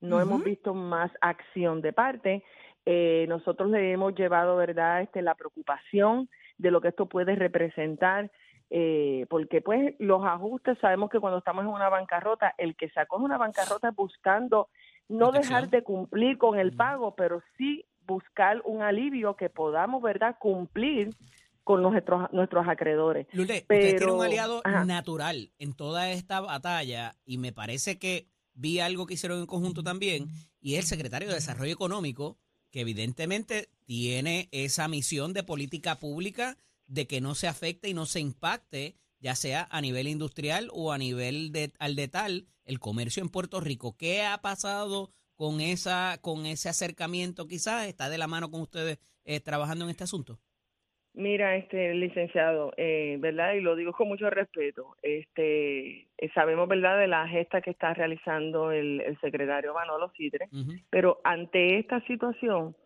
No 0.00 0.20
hemos 0.20 0.44
visto 0.44 0.74
más 0.74 1.10
acción 1.22 1.80
de 1.80 1.94
parte. 1.94 2.44
Eh, 2.84 3.24
nosotros 3.28 3.70
le 3.70 3.92
hemos 3.92 4.14
llevado, 4.14 4.56
¿verdad?, 4.56 5.00
este, 5.00 5.22
la 5.22 5.34
preocupación 5.34 6.28
de 6.58 6.70
lo 6.70 6.80
que 6.80 6.88
esto 6.88 7.06
puede 7.06 7.34
representar, 7.34 8.30
eh, 8.70 9.26
porque 9.30 9.60
pues 9.60 9.94
los 9.98 10.24
ajustes, 10.24 10.78
sabemos 10.78 11.10
que 11.10 11.20
cuando 11.20 11.38
estamos 11.38 11.64
en 11.64 11.70
una 11.70 11.88
bancarrota, 11.88 12.54
el 12.58 12.76
que 12.76 12.90
sacó 12.90 13.16
una 13.16 13.38
bancarrota 13.38 13.90
buscando 13.92 14.68
no 15.08 15.32
dejar 15.32 15.70
de 15.70 15.82
cumplir 15.82 16.38
con 16.38 16.58
el 16.58 16.74
pago, 16.74 17.14
pero 17.14 17.42
sí 17.56 17.84
buscar 18.06 18.60
un 18.64 18.82
alivio 18.82 19.36
que 19.36 19.48
podamos, 19.50 20.02
¿verdad?, 20.02 20.36
cumplir 20.38 21.10
con 21.62 21.82
nuestros, 21.82 22.30
nuestros 22.32 22.68
acreedores. 22.68 23.26
Lourdes, 23.32 23.62
ustedes 23.62 23.80
tienen 23.80 23.98
Pero- 23.98 24.16
un 24.16 24.22
aliado 24.24 24.60
ajá. 24.64 24.84
natural 24.84 25.50
en 25.58 25.72
toda 25.72 26.10
esta 26.10 26.40
batalla 26.40 27.16
y 27.24 27.38
me 27.38 27.52
parece 27.52 27.98
que 27.98 28.26
vi 28.52 28.80
algo 28.80 29.06
que 29.06 29.14
hicieron 29.14 29.40
en 29.40 29.46
conjunto 29.46 29.82
también 29.82 30.28
y 30.60 30.74
es 30.74 30.80
el 30.80 30.84
secretario 30.86 31.28
de 31.28 31.34
Desarrollo 31.34 31.72
Económico 31.72 32.36
que 32.70 32.80
evidentemente 32.80 33.68
tiene 33.86 34.48
esa 34.52 34.88
misión 34.88 35.32
de 35.32 35.42
política 35.42 35.98
pública 35.98 36.56
de 36.86 37.06
que 37.06 37.20
no 37.22 37.34
se 37.34 37.48
afecte 37.48 37.88
y 37.88 37.94
no 37.94 38.04
se 38.04 38.20
impacte 38.20 38.96
ya 39.24 39.34
sea 39.34 39.66
a 39.70 39.80
nivel 39.80 40.06
industrial 40.06 40.68
o 40.72 40.92
a 40.92 40.98
nivel 40.98 41.50
de 41.50 41.72
al 41.78 41.96
de 41.96 42.08
tal 42.08 42.44
el 42.66 42.78
comercio 42.78 43.22
en 43.22 43.30
Puerto 43.30 43.58
Rico. 43.60 43.96
¿Qué 43.98 44.22
ha 44.22 44.36
pasado 44.42 45.08
con 45.34 45.62
esa 45.62 46.18
con 46.20 46.44
ese 46.44 46.68
acercamiento 46.68 47.46
quizás? 47.46 47.88
¿Está 47.88 48.10
de 48.10 48.18
la 48.18 48.28
mano 48.28 48.50
con 48.50 48.60
ustedes 48.60 48.98
eh, 49.24 49.40
trabajando 49.40 49.86
en 49.86 49.90
este 49.90 50.04
asunto? 50.04 50.38
Mira, 51.14 51.56
este 51.56 51.94
licenciado, 51.94 52.72
eh, 52.76 53.16
¿verdad? 53.20 53.54
Y 53.54 53.60
lo 53.60 53.76
digo 53.76 53.92
con 53.92 54.08
mucho 54.08 54.28
respeto. 54.28 54.96
Este, 55.00 56.08
eh, 56.18 56.30
sabemos, 56.34 56.68
¿verdad?, 56.68 56.98
de 56.98 57.06
la 57.06 57.28
gesta 57.28 57.62
que 57.62 57.70
está 57.70 57.94
realizando 57.94 58.72
el, 58.72 59.00
el 59.00 59.18
secretario 59.20 59.72
Manolo 59.72 60.06
Ujú. 60.06 60.72
pero 60.90 61.20
ante 61.22 61.78
esta 61.78 62.04
situación, 62.08 62.76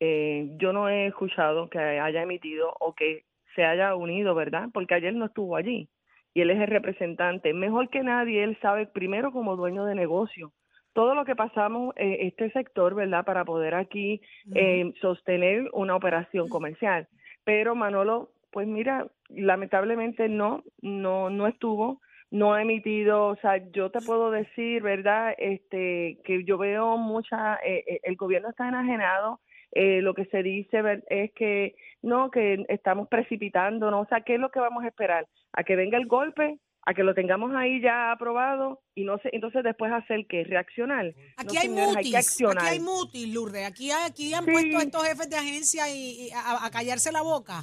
eh, 0.00 0.56
yo 0.56 0.72
no 0.72 0.88
he 0.88 1.08
escuchado 1.08 1.68
que 1.68 1.78
haya 1.78 2.22
emitido 2.22 2.74
o 2.80 2.94
que 2.94 3.26
se 3.54 3.64
haya 3.64 3.94
unido, 3.94 4.34
¿verdad? 4.34 4.68
Porque 4.72 4.94
ayer 4.94 5.14
no 5.14 5.26
estuvo 5.26 5.56
allí 5.56 5.88
y 6.34 6.40
él 6.40 6.50
es 6.50 6.60
el 6.60 6.68
representante. 6.68 7.52
Mejor 7.52 7.88
que 7.90 8.02
nadie, 8.02 8.42
él 8.42 8.58
sabe 8.60 8.86
primero 8.86 9.32
como 9.32 9.56
dueño 9.56 9.84
de 9.84 9.94
negocio 9.94 10.52
todo 10.94 11.16
lo 11.16 11.24
que 11.24 11.34
pasamos 11.34 11.92
eh, 11.96 12.18
este 12.20 12.50
sector, 12.52 12.94
¿verdad? 12.94 13.24
Para 13.24 13.44
poder 13.44 13.74
aquí 13.74 14.20
eh, 14.54 14.92
sostener 15.00 15.68
una 15.72 15.96
operación 15.96 16.48
comercial. 16.48 17.08
Pero 17.42 17.74
Manolo, 17.74 18.30
pues 18.52 18.68
mira, 18.68 19.08
lamentablemente 19.28 20.28
no, 20.28 20.62
no, 20.80 21.30
no 21.30 21.48
estuvo, 21.48 22.00
no 22.30 22.54
ha 22.54 22.62
emitido, 22.62 23.26
o 23.26 23.36
sea, 23.36 23.58
yo 23.72 23.90
te 23.90 24.00
puedo 24.00 24.30
decir, 24.30 24.82
¿verdad? 24.82 25.34
Este, 25.38 26.18
que 26.24 26.44
yo 26.44 26.58
veo 26.58 26.96
mucha, 26.96 27.56
eh, 27.56 27.84
eh, 27.86 28.00
el 28.04 28.16
gobierno 28.16 28.50
está 28.50 28.68
enajenado, 28.68 29.40
eh, 29.74 30.00
lo 30.02 30.14
que 30.14 30.24
se 30.26 30.42
dice 30.42 30.80
es 31.08 31.32
que 31.32 31.74
no, 32.02 32.30
que 32.30 32.64
estamos 32.68 33.08
precipitando, 33.08 33.90
¿no? 33.90 34.00
O 34.00 34.06
sea, 34.06 34.20
¿qué 34.22 34.34
es 34.34 34.40
lo 34.40 34.50
que 34.50 34.60
vamos 34.60 34.84
a 34.84 34.88
esperar? 34.88 35.26
¿A 35.52 35.64
que 35.64 35.76
venga 35.76 35.98
el 35.98 36.06
golpe? 36.06 36.58
¿A 36.86 36.92
que 36.92 37.02
lo 37.02 37.14
tengamos 37.14 37.50
ahí 37.56 37.80
ya 37.80 38.12
aprobado? 38.12 38.80
Y 38.94 39.04
no 39.04 39.16
sé, 39.18 39.30
entonces 39.32 39.64
después 39.64 39.90
hacer 39.90 40.26
qué, 40.28 40.44
reaccionar. 40.44 41.06
Aquí 41.36 41.54
No, 41.54 41.60
hay 41.60 41.66
señores, 41.68 41.88
hay 41.88 41.94
mutis, 41.96 42.14
accionar. 42.16 42.58
aquí 42.58 42.66
hay 42.74 42.80
mutis, 42.80 43.34
Lourdes. 43.34 43.66
Aquí, 43.66 43.90
hay- 43.90 44.10
aquí 44.10 44.34
han 44.34 44.44
Sí. 44.44 44.50
puesto 44.52 44.76
a 44.78 44.82
estos 44.82 45.08
jefes 45.08 45.30
de 45.30 45.36
agencia 45.36 45.88
y, 45.88 46.26
y 46.26 46.30
a, 46.32 46.66
a 46.66 46.70
callarse 46.70 47.10
la 47.10 47.22
boca. 47.22 47.62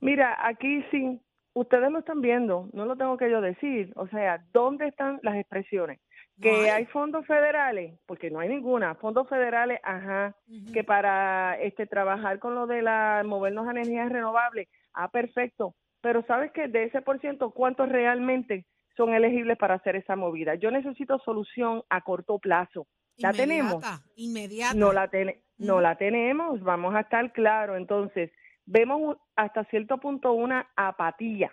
Mira, 0.00 0.36
aquí 0.46 0.82
sí, 0.90 1.18
ustedes 1.54 1.90
lo 1.90 2.00
están 2.00 2.20
viendo, 2.20 2.68
no 2.72 2.84
lo 2.86 2.96
tengo 2.96 3.16
que 3.16 3.30
yo 3.30 3.40
decir. 3.40 3.92
O 3.96 4.06
sea, 4.08 4.44
¿dónde 4.52 4.88
están 4.88 5.18
las 5.22 5.36
expresiones? 5.36 6.00
Que 6.40 6.70
hay. 6.70 6.86
fondos 6.86 7.26
federales, 7.26 7.98
porque 8.06 8.30
no 8.30 8.40
hay 8.40 8.48
ninguna. 8.48 8.94
Fondos 8.96 9.28
federales, 9.28 9.78
ajá, 9.82 10.34
que 10.72 10.82
para 10.84 11.56
este 11.60 11.86
trabajar 11.86 12.38
con 12.38 12.54
lo 12.54 12.66
de 12.66 12.82
la 12.82 13.22
movernos 13.24 13.68
a 13.68 13.72
energías 13.72 14.10
renovables, 14.10 14.68
ah, 14.94 15.08
perfecto. 15.10 15.74
Pero 16.00 16.24
sabes 16.26 16.50
que 16.52 16.66
de 16.68 16.84
ese 16.84 17.00
por 17.02 17.20
ciento, 17.20 17.50
¿cuántos 17.50 17.88
realmente 17.88 18.66
son 18.96 19.14
elegibles 19.14 19.56
para 19.56 19.74
hacer 19.74 19.94
esa 19.96 20.16
movida? 20.16 20.54
Yo 20.56 20.70
necesito 20.70 21.18
solución 21.20 21.82
a 21.90 22.00
corto 22.00 22.38
plazo. 22.38 22.86
¿La 23.18 23.32
tenemos? 23.32 23.84
Inmediata. 24.16 24.74
No 24.74 24.92
la, 24.92 25.08
ten- 25.08 25.40
no 25.58 25.80
la 25.80 25.96
tenemos, 25.96 26.60
vamos 26.62 26.94
a 26.94 27.00
estar 27.00 27.30
claros. 27.32 27.76
Entonces, 27.76 28.32
vemos 28.66 29.16
hasta 29.36 29.64
cierto 29.66 29.98
punto 29.98 30.32
una 30.32 30.68
apatía 30.76 31.52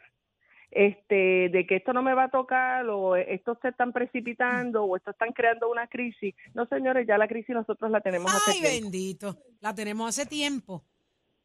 este 0.72 1.50
de 1.50 1.66
que 1.68 1.78
esto 1.78 1.94
no 1.94 2.02
me 2.04 2.14
va 2.14 2.26
a 2.26 2.30
tocar 2.30 2.88
o 2.90 3.16
esto 3.16 3.58
se 3.62 3.70
están 3.70 3.92
precipitando 3.92 4.84
o 4.84 4.96
esto 4.98 5.12
están 5.12 5.32
creando 5.34 5.70
una 5.72 5.88
crisis. 5.88 6.36
No, 6.54 6.66
señores, 6.68 7.08
ya 7.08 7.18
la 7.18 7.28
crisis 7.28 7.56
nosotros 7.56 7.90
la 7.92 8.02
tenemos 8.02 8.34
hace 8.34 8.52
Ay, 8.52 8.60
tiempo. 8.62 8.76
bendito. 8.84 9.38
La 9.62 9.74
tenemos 9.74 10.10
hace 10.10 10.28
tiempo. 10.30 10.84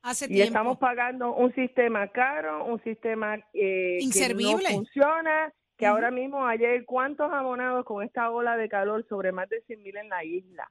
Hace 0.02 0.26
Y 0.26 0.28
tiempo. 0.28 0.46
estamos 0.48 0.78
pagando 0.78 1.32
un 1.34 1.54
sistema 1.54 2.08
caro, 2.08 2.64
un 2.66 2.82
sistema 2.84 3.36
eh, 3.54 3.96
que 3.98 3.98
Inservible. 4.04 4.68
no 4.70 4.76
funciona, 4.76 5.52
que 5.78 5.86
ahora 5.86 6.10
mismo 6.10 6.46
ayer, 6.46 6.84
¿cuántos 6.84 7.32
abonados 7.32 7.84
con 7.86 8.02
esta 8.04 8.30
ola 8.30 8.56
de 8.58 8.68
calor 8.68 9.06
sobre 9.08 9.32
más 9.32 9.48
de 9.48 9.62
100 9.62 9.82
mil 9.82 9.96
en 9.96 10.08
la 10.10 10.22
isla? 10.22 10.70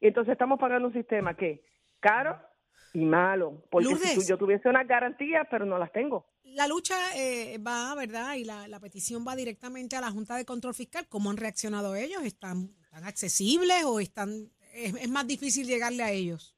Y 0.00 0.06
entonces 0.06 0.32
estamos 0.32 0.58
pagando 0.60 0.86
un 0.88 0.94
sistema 0.94 1.34
que 1.34 1.62
caro 1.98 2.38
y 2.92 3.04
malo, 3.04 3.62
porque 3.70 3.86
si 3.86 3.92
Lourdes. 3.94 4.14
tu- 4.14 4.24
yo 4.28 4.36
tuviese 4.38 4.68
unas 4.68 4.86
garantías, 4.86 5.46
pero 5.50 5.64
no 5.64 5.78
las 5.78 5.92
tengo. 5.92 6.26
La 6.44 6.66
lucha 6.66 6.94
eh, 7.16 7.58
va, 7.58 7.94
¿verdad? 7.94 8.34
Y 8.34 8.44
la, 8.44 8.66
la 8.66 8.80
petición 8.80 9.24
va 9.26 9.36
directamente 9.36 9.94
a 9.96 10.00
la 10.00 10.10
Junta 10.10 10.36
de 10.36 10.44
Control 10.44 10.74
Fiscal. 10.74 11.06
¿Cómo 11.08 11.30
han 11.30 11.36
reaccionado 11.36 11.94
ellos? 11.94 12.22
¿Están, 12.24 12.70
están 12.82 13.04
accesibles 13.04 13.84
o 13.84 14.00
están 14.00 14.50
es, 14.74 14.94
es 14.94 15.08
más 15.08 15.26
difícil 15.26 15.66
llegarle 15.66 16.02
a 16.02 16.10
ellos? 16.10 16.56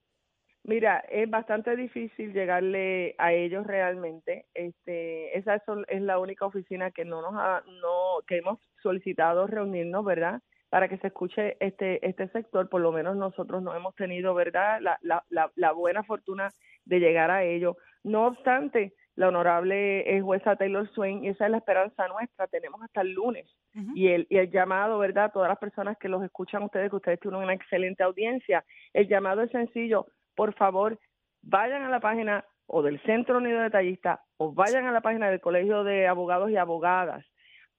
Mira, 0.65 0.99
es 1.11 1.29
bastante 1.29 1.75
difícil 1.77 2.33
llegarle 2.33 3.17
a 3.19 3.33
ellos 3.33 3.67
realmente. 3.67 4.47
Este, 4.55 5.37
esa 5.37 5.57
es, 5.57 5.63
es 5.89 6.01
la 6.03 6.19
única 6.21 6.47
oficina 6.47 6.91
que 6.93 7.05
no 7.05 7.21
nos 7.21 7.35
ha, 7.35 7.63
no 7.81 8.23
que 8.29 8.39
hemos 8.39 8.59
solicitado 8.83 9.47
reunirnos, 9.49 10.05
¿verdad? 10.05 10.41
Para 10.73 10.89
que 10.89 10.97
se 10.97 11.09
escuche 11.09 11.59
este 11.61 12.01
este 12.09 12.29
sector. 12.29 12.71
Por 12.71 12.81
lo 12.81 12.93
menos 12.93 13.15
nosotros 13.15 13.63
no 13.63 13.75
hemos 13.77 13.95
tenido, 13.95 14.33
¿verdad? 14.33 14.81
La, 14.81 14.99
la, 15.03 15.23
la, 15.29 15.51
la 15.55 15.73
buena 15.73 16.03
fortuna 16.03 16.49
de 16.87 16.99
llegar 16.99 17.31
a 17.31 17.45
ellos. 17.45 17.77
No 18.03 18.27
obstante, 18.27 18.95
la 19.15 19.29
honorable 19.29 20.01
eh, 20.01 20.23
jueza 20.23 20.57
Taylor 20.57 20.89
Swain, 20.95 21.25
y 21.25 21.29
esa 21.29 21.45
es 21.45 21.51
la 21.51 21.59
esperanza 21.59 22.09
nuestra. 22.09 22.47
Tenemos 22.47 22.81
hasta 22.83 23.03
el 23.03 23.13
lunes 23.13 23.47
y 23.95 24.09
el, 24.09 24.27
y 24.31 24.39
el 24.39 24.51
llamado, 24.51 24.99
¿verdad? 24.99 25.27
A 25.27 25.33
todas 25.33 25.51
las 25.51 25.59
personas 25.59 25.99
que 25.99 26.09
los 26.09 26.23
escuchan 26.25 26.63
ustedes, 26.63 26.89
que 26.89 26.97
ustedes 26.97 27.21
tienen 27.21 27.43
una 27.43 27.53
excelente 27.53 28.03
audiencia, 28.03 28.65
el 28.95 29.07
llamado 29.09 29.43
es 29.43 29.51
sencillo, 29.51 30.07
por 30.35 30.55
favor, 30.55 30.99
vayan 31.43 31.83
a 31.83 31.91
la 31.91 32.01
página 32.01 32.45
o 32.67 32.83
del 32.83 32.99
Centro 33.03 33.37
Unido 33.37 33.61
de 33.61 33.71
Tallistas 33.71 34.21
o 34.39 34.55
vayan 34.55 34.87
a 34.87 34.93
la 34.93 35.03
página 35.03 35.29
del 35.29 35.41
Colegio 35.41 35.85
de 35.85 36.09
Abogados 36.09 36.51
y 36.51 36.57
Abogadas, 36.57 37.25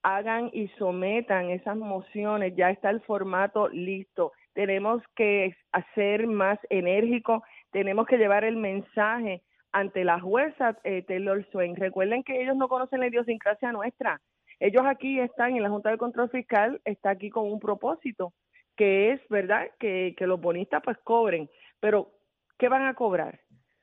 hagan 0.04 0.50
y 0.52 0.68
sometan 0.78 1.50
esas 1.50 1.76
mociones, 1.76 2.54
ya 2.54 2.70
está 2.70 2.90
el 2.90 3.00
formato 3.00 3.68
listo, 3.70 4.32
tenemos 4.52 5.02
que 5.16 5.56
hacer 5.72 6.26
más 6.26 6.58
enérgico, 6.70 7.42
tenemos 7.72 8.06
que 8.06 8.18
llevar 8.18 8.44
el 8.44 8.56
mensaje 8.56 9.42
ante 9.72 10.04
la 10.04 10.20
jueza 10.20 10.78
eh, 10.84 11.02
Taylor 11.02 11.44
Swain. 11.50 11.74
Recuerden 11.74 12.22
que 12.22 12.40
ellos 12.40 12.56
no 12.56 12.68
conocen 12.68 13.00
la 13.00 13.08
idiosincrasia 13.08 13.72
nuestra. 13.72 14.20
Ellos 14.60 14.84
aquí 14.86 15.18
están, 15.18 15.56
en 15.56 15.62
la 15.62 15.70
Junta 15.70 15.90
de 15.90 15.98
Control 15.98 16.30
Fiscal, 16.30 16.80
está 16.84 17.10
aquí 17.10 17.30
con 17.30 17.50
un 17.50 17.58
propósito, 17.58 18.32
que 18.76 19.10
es, 19.10 19.20
¿verdad?, 19.28 19.68
que, 19.80 20.14
que 20.16 20.26
los 20.28 20.40
bonistas 20.40 20.82
pues 20.84 20.96
cobren. 20.98 21.50
Pero, 21.80 22.12
¿qué 22.58 22.68
van 22.68 22.86
a 22.86 22.94
cobrar? 22.94 23.40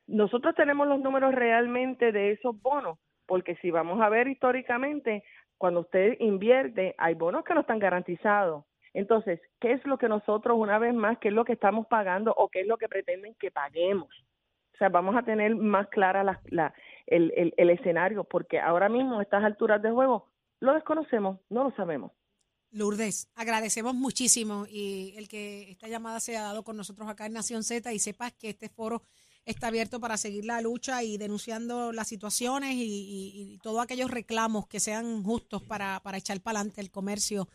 Nosotros 0.08 0.56
tenemos 0.56 0.88
los 0.88 1.02
números 1.02 1.34
realmente 1.34 2.12
de 2.12 2.32
esos 2.32 2.60
bonos, 2.62 2.98
porque 3.26 3.56
si 3.58 3.72
vamos 3.72 4.02
a 4.02 4.10
ver 4.10 4.30
históricamente, 4.30 5.24
cuando 5.62 5.82
usted 5.82 6.18
invierte, 6.20 6.96
hay 6.98 7.14
bonos 7.14 7.46
que 7.46 7.54
no 7.54 7.62
están 7.62 7.78
garantizados. 7.78 8.66
Entonces, 8.96 9.40
¿qué 9.60 9.74
es 9.74 9.86
lo 9.86 10.00
que 10.00 10.10
nosotros, 10.10 10.58
una 10.58 10.80
vez 10.80 10.92
más, 10.96 11.20
qué 11.20 11.28
es 11.28 11.36
lo 11.36 11.46
que 11.46 11.54
estamos 11.54 11.86
pagando 11.86 12.34
o 12.36 12.50
qué 12.50 12.62
es 12.62 12.68
lo 12.68 12.80
que 12.80 12.90
pretenden 12.90 13.36
que 13.36 13.52
paguemos? 13.52 14.10
O 14.74 14.78
sea, 14.80 14.90
vamos 14.90 15.16
a 15.16 15.22
tener 15.22 15.56
más 15.56 15.88
clara 15.90 16.24
la, 16.24 16.42
la, 16.46 16.74
el, 17.06 17.54
el, 17.56 17.70
escenario, 17.70 18.24
porque 18.24 18.60
ahora 18.60 18.90
mismo, 18.90 19.20
a 19.20 19.22
estas 19.22 19.44
alturas 19.44 19.84
de 19.84 19.92
juego, 19.92 20.26
lo 20.62 20.74
desconocemos, 20.74 21.38
no 21.52 21.64
lo 21.64 21.76
sabemos. 21.76 22.12
Lourdes, 22.72 23.30
agradecemos 23.36 23.94
muchísimo 23.94 24.66
y 24.68 25.14
el 25.16 25.28
que 25.28 25.70
esta 25.70 25.88
llamada 25.88 26.20
se 26.20 26.38
ha 26.38 26.42
dado 26.42 26.64
con 26.64 26.76
nosotros 26.76 27.08
acá 27.08 27.28
en 27.28 27.34
Nación 27.34 27.62
Z 27.62 27.94
y 27.94 28.00
sepas 28.00 28.34
que 28.34 28.50
este 28.50 28.68
foro 28.68 29.04
está 29.46 29.68
abierto 29.68 30.00
para 30.00 30.18
seguir 30.18 30.46
la 30.46 30.62
lucha 30.62 31.04
y 31.04 31.18
denunciando 31.18 31.92
las 31.92 32.08
situaciones 32.08 32.72
y, 32.76 32.84
y- 32.84 33.54
y 33.54 33.58
todos 33.60 33.82
aquellos 33.84 34.12
reclamos 34.12 34.68
que 34.68 34.80
sean 34.80 35.24
justos 35.24 35.64
para, 35.64 36.00
para 36.04 36.18
echar 36.18 36.40
para 36.42 36.60
adelante 36.60 36.82
el 36.82 36.92
comercio 36.92 37.48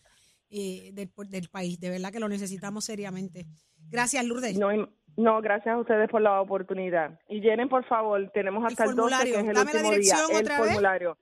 eh, 0.50 0.90
del, 0.92 1.10
del 1.28 1.48
país. 1.48 1.78
De 1.80 1.90
verdad 1.90 2.10
que 2.12 2.20
lo 2.20 2.28
necesitamos 2.28 2.84
seriamente. 2.84 3.46
Gracias, 3.88 4.24
Lourdes. 4.24 4.58
No, 4.58 4.68
no, 5.16 5.40
gracias 5.40 5.74
a 5.74 5.78
ustedes 5.78 6.08
por 6.10 6.20
la 6.20 6.40
oportunidad. 6.40 7.18
Y 7.28 7.40
llenen, 7.40 7.68
por 7.68 7.84
favor, 7.86 8.30
tenemos 8.34 8.62
El 8.62 8.66
hasta 8.68 8.84
el, 8.84 8.94
12, 8.96 9.00
formulario. 9.00 9.34
que 9.34 9.40
es 9.40 9.48
el 9.48 9.54
Dame 9.54 9.70
último 9.72 9.90
día. 9.92 10.16
el 10.40 10.48
formulario. 10.50 11.18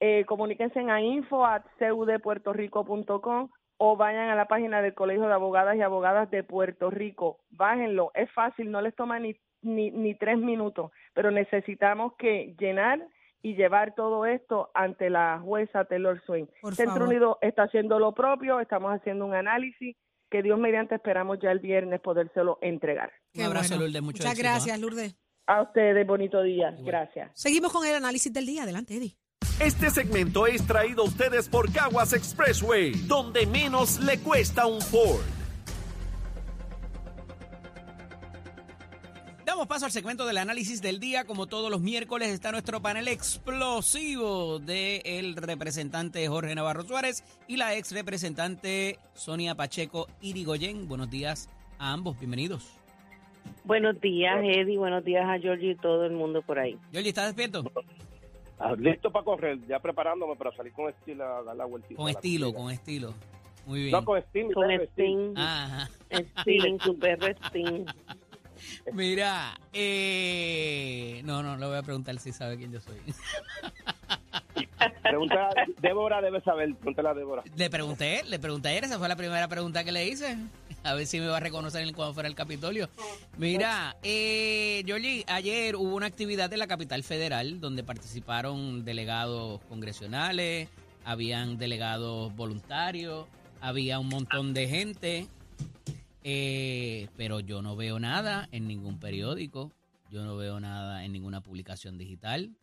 Eh, 0.00 0.24
comuníquense 0.26 0.80
a 0.80 1.00
info 1.00 1.44
at 1.46 1.62
cudpuertorico.com 1.78 3.48
o 3.78 3.96
vayan 3.96 4.28
a 4.30 4.34
la 4.34 4.46
página 4.48 4.80
del 4.80 4.94
Colegio 4.94 5.26
de 5.26 5.32
Abogadas 5.34 5.76
y 5.76 5.82
Abogadas 5.82 6.30
de 6.30 6.42
Puerto 6.42 6.90
Rico. 6.90 7.38
Bájenlo, 7.50 8.10
es 8.14 8.30
fácil, 8.32 8.70
no 8.70 8.80
les 8.80 8.94
toma 8.94 9.18
ni, 9.18 9.36
ni, 9.66 9.90
ni 9.90 10.14
tres 10.14 10.38
minutos, 10.38 10.92
pero 11.14 11.30
necesitamos 11.30 12.14
que 12.18 12.54
llenar 12.58 13.06
y 13.42 13.54
llevar 13.54 13.94
todo 13.94 14.26
esto 14.26 14.70
ante 14.74 15.10
la 15.10 15.38
jueza 15.40 15.84
Taylor 15.84 16.20
Swain. 16.24 16.48
Por 16.60 16.74
Centro 16.74 16.94
favor. 16.94 17.08
Unido 17.08 17.38
está 17.42 17.64
haciendo 17.64 17.98
lo 17.98 18.12
propio, 18.12 18.60
estamos 18.60 18.92
haciendo 18.92 19.26
un 19.26 19.34
análisis 19.34 19.96
que 20.30 20.42
Dios 20.42 20.58
mediante 20.58 20.96
esperamos 20.96 21.38
ya 21.40 21.52
el 21.52 21.60
viernes 21.60 22.00
podérselo 22.00 22.58
entregar. 22.60 23.12
Qué 23.32 23.40
Un 23.40 23.46
abrazo, 23.46 23.74
bueno. 23.74 23.84
Lourdes, 23.84 24.02
mucho 24.02 24.16
Muchas 24.18 24.32
éxito, 24.32 24.48
¿ah? 24.48 24.50
gracias, 24.50 24.80
Lourdes. 24.80 25.16
A 25.46 25.62
ustedes, 25.62 26.06
bonito 26.06 26.42
día. 26.42 26.74
Gracias. 26.80 27.30
Seguimos 27.34 27.72
con 27.72 27.86
el 27.86 27.94
análisis 27.94 28.32
del 28.32 28.46
día. 28.46 28.64
Adelante, 28.64 28.96
Eddie. 28.96 29.16
Este 29.60 29.90
segmento 29.90 30.46
es 30.46 30.66
traído 30.66 31.02
a 31.02 31.06
ustedes 31.06 31.48
por 31.48 31.72
Caguas 31.72 32.12
Expressway, 32.12 32.92
donde 33.06 33.46
menos 33.46 34.00
le 34.00 34.18
cuesta 34.18 34.66
un 34.66 34.80
Ford. 34.80 35.35
Damos 39.56 39.68
paso 39.68 39.86
al 39.86 39.90
segmento 39.90 40.26
del 40.26 40.36
análisis 40.36 40.82
del 40.82 41.00
día. 41.00 41.24
Como 41.24 41.46
todos 41.46 41.70
los 41.70 41.80
miércoles 41.80 42.28
está 42.28 42.52
nuestro 42.52 42.82
panel 42.82 43.08
explosivo 43.08 44.58
del 44.58 45.34
representante 45.34 46.28
Jorge 46.28 46.54
Navarro 46.54 46.82
Suárez 46.82 47.24
y 47.48 47.56
la 47.56 47.74
ex 47.74 47.92
representante 47.92 48.98
Sonia 49.14 49.54
Pacheco 49.54 50.08
Irigoyen. 50.20 50.86
Buenos 50.88 51.08
días 51.08 51.48
a 51.78 51.94
ambos, 51.94 52.18
bienvenidos. 52.18 52.68
Buenos 53.64 53.98
días, 53.98 54.44
Eddie. 54.44 54.76
Buenos 54.76 55.02
días 55.06 55.24
a 55.26 55.38
Georgie 55.38 55.70
y 55.70 55.76
todo 55.76 56.04
el 56.04 56.12
mundo 56.12 56.42
por 56.42 56.58
ahí. 56.58 56.76
Georgie, 56.92 57.08
¿estás 57.08 57.34
despierto? 57.34 57.64
Ah, 58.58 58.74
Listo 58.76 59.10
para 59.10 59.24
correr, 59.24 59.58
ya 59.66 59.78
preparándome 59.78 60.36
para 60.36 60.54
salir 60.54 60.74
con 60.74 60.90
estilo 60.90 61.24
a 61.24 61.42
dar 61.42 61.56
la 61.56 61.64
vueltita. 61.64 61.96
Con 61.96 62.10
estilo, 62.10 62.52
con 62.52 62.70
estilo. 62.70 63.14
Muy 63.64 63.80
bien. 63.80 63.92
No, 63.92 64.04
con 64.04 64.18
estilo. 64.18 64.50
Con 64.52 64.66
claro, 64.66 64.84
Sting, 64.84 65.34
Ajá. 65.34 65.88
Su 66.84 66.98
perro 66.98 67.26
Sting. 67.48 67.86
Mira, 68.92 69.58
eh... 69.72 71.20
no, 71.24 71.42
no, 71.42 71.56
le 71.56 71.66
voy 71.66 71.76
a 71.76 71.82
preguntar 71.82 72.18
si 72.18 72.32
sabe 72.32 72.56
quién 72.56 72.72
yo 72.72 72.80
soy. 72.80 72.96
Pregunta, 75.02 75.50
Débora 75.80 76.20
debe 76.20 76.40
saber, 76.40 76.74
pregúntale 76.74 77.08
a 77.08 77.14
Débora. 77.14 77.42
Le 77.56 77.70
pregunté, 77.70 78.22
le 78.24 78.38
pregunté 78.38 78.68
ayer, 78.68 78.84
esa 78.84 78.98
fue 78.98 79.08
la 79.08 79.16
primera 79.16 79.48
pregunta 79.48 79.84
que 79.84 79.92
le 79.92 80.06
hice. 80.06 80.36
A 80.82 80.94
ver 80.94 81.06
si 81.06 81.18
me 81.18 81.26
va 81.26 81.38
a 81.38 81.40
reconocer 81.40 81.82
cuando 81.94 82.14
fuera 82.14 82.28
el 82.28 82.34
Capitolio. 82.34 82.88
Mira, 83.38 83.96
eh, 84.02 84.82
Yoli, 84.84 85.24
ayer 85.26 85.76
hubo 85.76 85.96
una 85.96 86.06
actividad 86.06 86.52
en 86.52 86.58
la 86.58 86.66
capital 86.66 87.02
federal 87.02 87.60
donde 87.60 87.82
participaron 87.82 88.84
delegados 88.84 89.60
congresionales, 89.68 90.68
habían 91.04 91.58
delegados 91.58 92.34
voluntarios, 92.36 93.26
había 93.60 93.98
un 93.98 94.08
montón 94.08 94.54
de 94.54 94.68
gente, 94.68 95.26
eh, 96.28 97.08
pero 97.16 97.38
yo 97.38 97.62
no 97.62 97.76
veo 97.76 98.00
nada 98.00 98.48
en 98.50 98.66
ningún 98.66 98.98
periódico, 98.98 99.70
yo 100.10 100.24
no 100.24 100.36
veo 100.36 100.58
nada 100.58 101.04
en 101.04 101.12
ninguna 101.12 101.40
publicación 101.40 101.98
digital, 101.98 102.56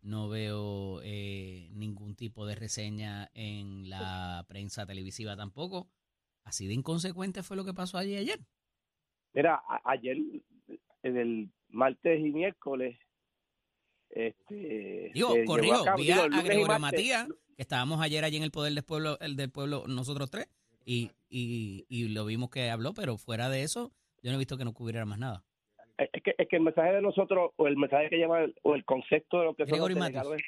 no 0.00 0.30
veo 0.30 1.02
eh, 1.04 1.68
ningún 1.74 2.14
tipo 2.14 2.46
de 2.46 2.54
reseña 2.54 3.30
en 3.34 3.90
la 3.90 4.46
prensa 4.48 4.86
televisiva 4.86 5.36
tampoco. 5.36 5.86
Así 6.44 6.66
de 6.66 6.72
inconsecuente 6.72 7.42
fue 7.42 7.58
lo 7.58 7.66
que 7.66 7.74
pasó 7.74 7.98
allí 7.98 8.16
ayer. 8.16 8.40
Mira, 9.34 9.60
ayer, 9.84 10.16
en 11.02 11.16
el 11.18 11.50
martes 11.68 12.20
y 12.20 12.32
miércoles, 12.32 12.96
este. 14.08 15.10
Digo, 15.12 15.34
corrijo, 15.44 15.86
a 15.86 15.92
a, 15.92 16.42
Gregorio 16.42 16.78
Matías, 16.78 17.28
que 17.28 17.62
estábamos 17.62 18.00
ayer 18.00 18.24
allí 18.24 18.38
en 18.38 18.44
el 18.44 18.50
Poder 18.50 18.72
del 18.72 18.82
Pueblo, 18.82 19.18
el 19.20 19.36
del 19.36 19.50
pueblo 19.50 19.84
nosotros 19.86 20.30
tres, 20.30 20.48
y, 20.84 21.10
y, 21.28 21.86
y 21.88 22.08
lo 22.08 22.24
vimos 22.24 22.50
que 22.50 22.70
habló, 22.70 22.92
pero 22.94 23.16
fuera 23.16 23.48
de 23.48 23.62
eso, 23.62 23.92
yo 24.22 24.30
no 24.30 24.36
he 24.36 24.38
visto 24.38 24.56
que 24.56 24.64
no 24.64 24.72
cubriera 24.72 25.06
más 25.06 25.18
nada. 25.18 25.44
Es 25.98 26.22
que, 26.22 26.34
es 26.38 26.48
que 26.48 26.56
el 26.56 26.62
mensaje 26.62 26.92
de 26.92 27.02
nosotros, 27.02 27.52
o 27.56 27.66
el 27.66 27.76
mensaje 27.76 28.08
que 28.08 28.16
lleva, 28.16 28.46
o 28.62 28.74
el 28.74 28.84
concepto 28.84 29.40
de 29.40 29.44
lo 29.44 29.54
que 29.54 29.66
son 29.66 29.78
los 29.78 30.42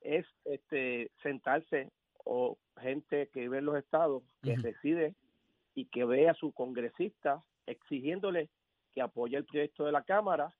es 0.00 0.26
este 0.44 1.10
sentarse 1.22 1.90
o 2.24 2.58
gente 2.80 3.28
que 3.32 3.40
vive 3.40 3.58
en 3.58 3.66
los 3.66 3.76
estados, 3.76 4.22
que 4.42 4.52
Ujú. 4.52 4.62
reside 4.62 5.14
y 5.74 5.86
que 5.86 6.04
ve 6.04 6.28
a 6.28 6.34
su 6.34 6.52
congresista 6.52 7.42
exigiéndole 7.66 8.48
que 8.92 9.00
apoye 9.00 9.36
el 9.36 9.44
proyecto 9.44 9.84
de 9.84 9.92
la 9.92 10.02
Cámara 10.02 10.52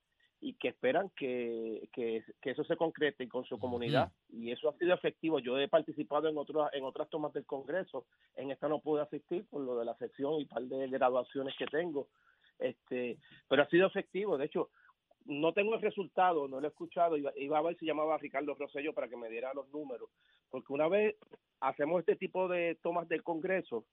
y 0.42 0.55
que 0.55 0.68
esperan 0.68 1.11
que, 1.11 1.88
que, 1.92 2.24
que 2.40 2.50
eso 2.50 2.64
se 2.64 2.76
concrete 2.76 3.29
con 3.29 3.44
su 3.44 3.59
comunidad. 3.59 4.11
Y 4.31 4.50
eso 4.50 4.70
ha 4.70 4.79
sido 4.79 4.94
efectivo. 4.94 5.38
Yo 5.38 5.59
he 5.59 5.68
participado 5.68 6.29
en 6.29 6.38
otras 6.38 6.72
en 6.72 6.85
otras 6.85 7.11
tomas 7.11 7.33
del 7.35 7.44
Congreso, 7.44 8.07
en 8.37 8.50
esta 8.50 8.68
no 8.68 8.81
pude 8.81 9.03
asistir 9.03 9.44
por 9.50 9.62
lo 9.62 9.79
de 9.79 9.85
la 9.85 9.94
sección 9.96 10.40
y 10.40 10.46
par 10.46 10.62
de 10.62 10.88
graduaciones 10.88 11.55
que 11.59 11.66
tengo, 11.66 12.09
este, 12.59 13.18
pero 13.48 13.62
ha 13.62 13.68
sido 13.68 13.87
efectivo. 13.87 14.38
De 14.38 14.46
hecho, 14.46 14.70
no 15.26 15.53
tengo 15.53 15.74
el 15.74 15.83
resultado, 15.83 16.48
no 16.48 16.61
lo 16.61 16.66
he 16.66 16.70
escuchado, 16.70 17.18
iba, 17.18 17.33
iba 17.37 17.59
a 17.59 17.62
ver 17.62 17.76
si 17.76 17.85
llamaba 17.85 18.14
a 18.14 18.18
Ricardo 18.18 18.55
Rosello 18.55 18.94
para 18.94 19.09
que 19.09 19.16
me 19.16 19.29
diera 19.29 19.53
los 19.53 19.68
números, 19.68 20.09
porque 20.48 20.72
una 20.72 20.88
vez 20.88 21.16
hacemos 21.61 22.00
este 22.00 22.16
tipo 22.16 22.48
de 22.48 22.79
tomas 22.83 23.09
del 23.09 23.22
Congreso, 23.22 23.85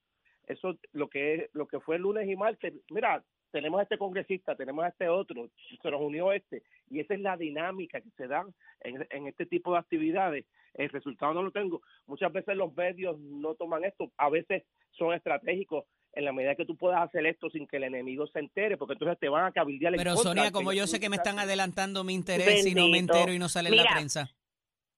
eso 0.48 0.78
lo 0.94 1.10
que 1.10 1.36
es, 1.36 1.50
lo 1.54 1.68
que 1.68 1.82
fue 1.82 1.98
el 1.98 2.04
lunes 2.04 2.28
y 2.30 2.38
martes, 2.38 2.74
mira, 2.90 3.22
tenemos 3.52 3.80
a 3.80 3.84
este 3.84 3.98
congresista, 3.98 4.56
tenemos 4.56 4.86
a 4.86 4.90
este 4.90 5.08
otro, 5.10 5.50
se 5.82 5.92
nos 5.92 6.02
unió 6.02 6.32
este, 6.32 6.64
y 6.90 7.00
esa 7.00 7.14
es 7.14 7.22
la 7.22 7.38
dinámica 7.38 8.02
que 8.02 8.10
se 8.18 8.28
da 8.28 8.46
en, 8.82 9.08
en 9.10 9.28
este 9.28 9.46
tipo 9.46 9.74
de 9.74 9.80
actividades. 9.80 10.46
El 10.74 10.90
resultado 10.90 11.34
no 11.34 11.44
lo 11.44 11.52
tengo. 11.52 11.82
Muchas 12.06 12.32
veces 12.32 12.56
los 12.56 12.76
medios 12.76 13.18
no 13.20 13.56
toman 13.56 13.84
esto, 13.84 14.12
a 14.18 14.30
veces 14.30 14.64
son 14.92 15.14
estratégicos 15.14 15.86
en 16.14 16.26
la 16.26 16.34
medida 16.34 16.56
que 16.56 16.66
tú 16.66 16.76
puedas 16.76 17.02
hacer 17.02 17.26
esto 17.28 17.50
sin 17.50 17.68
que 17.68 17.78
el 17.78 17.84
enemigo 17.84 18.26
se 18.28 18.40
entere, 18.40 18.76
porque 18.78 18.94
entonces 18.94 19.20
te 19.20 19.30
van 19.30 19.46
a 19.46 19.52
cabildear 19.52 19.94
Pero 19.96 20.16
contra, 20.16 20.32
Sonia, 20.32 20.52
como 20.52 20.74
yo 20.74 20.88
sé 20.88 21.00
que 21.00 21.10
me 21.10 21.18
están 21.18 21.38
adelantando 21.38 22.04
mi 22.04 22.14
interés 22.14 22.66
y 22.66 22.74
no 22.74 22.88
me 22.88 22.98
entero 22.98 23.32
y 23.32 23.40
no 23.40 23.50
sale 23.50 23.70
en 23.70 23.78
la 23.78 23.84
prensa. 23.94 24.30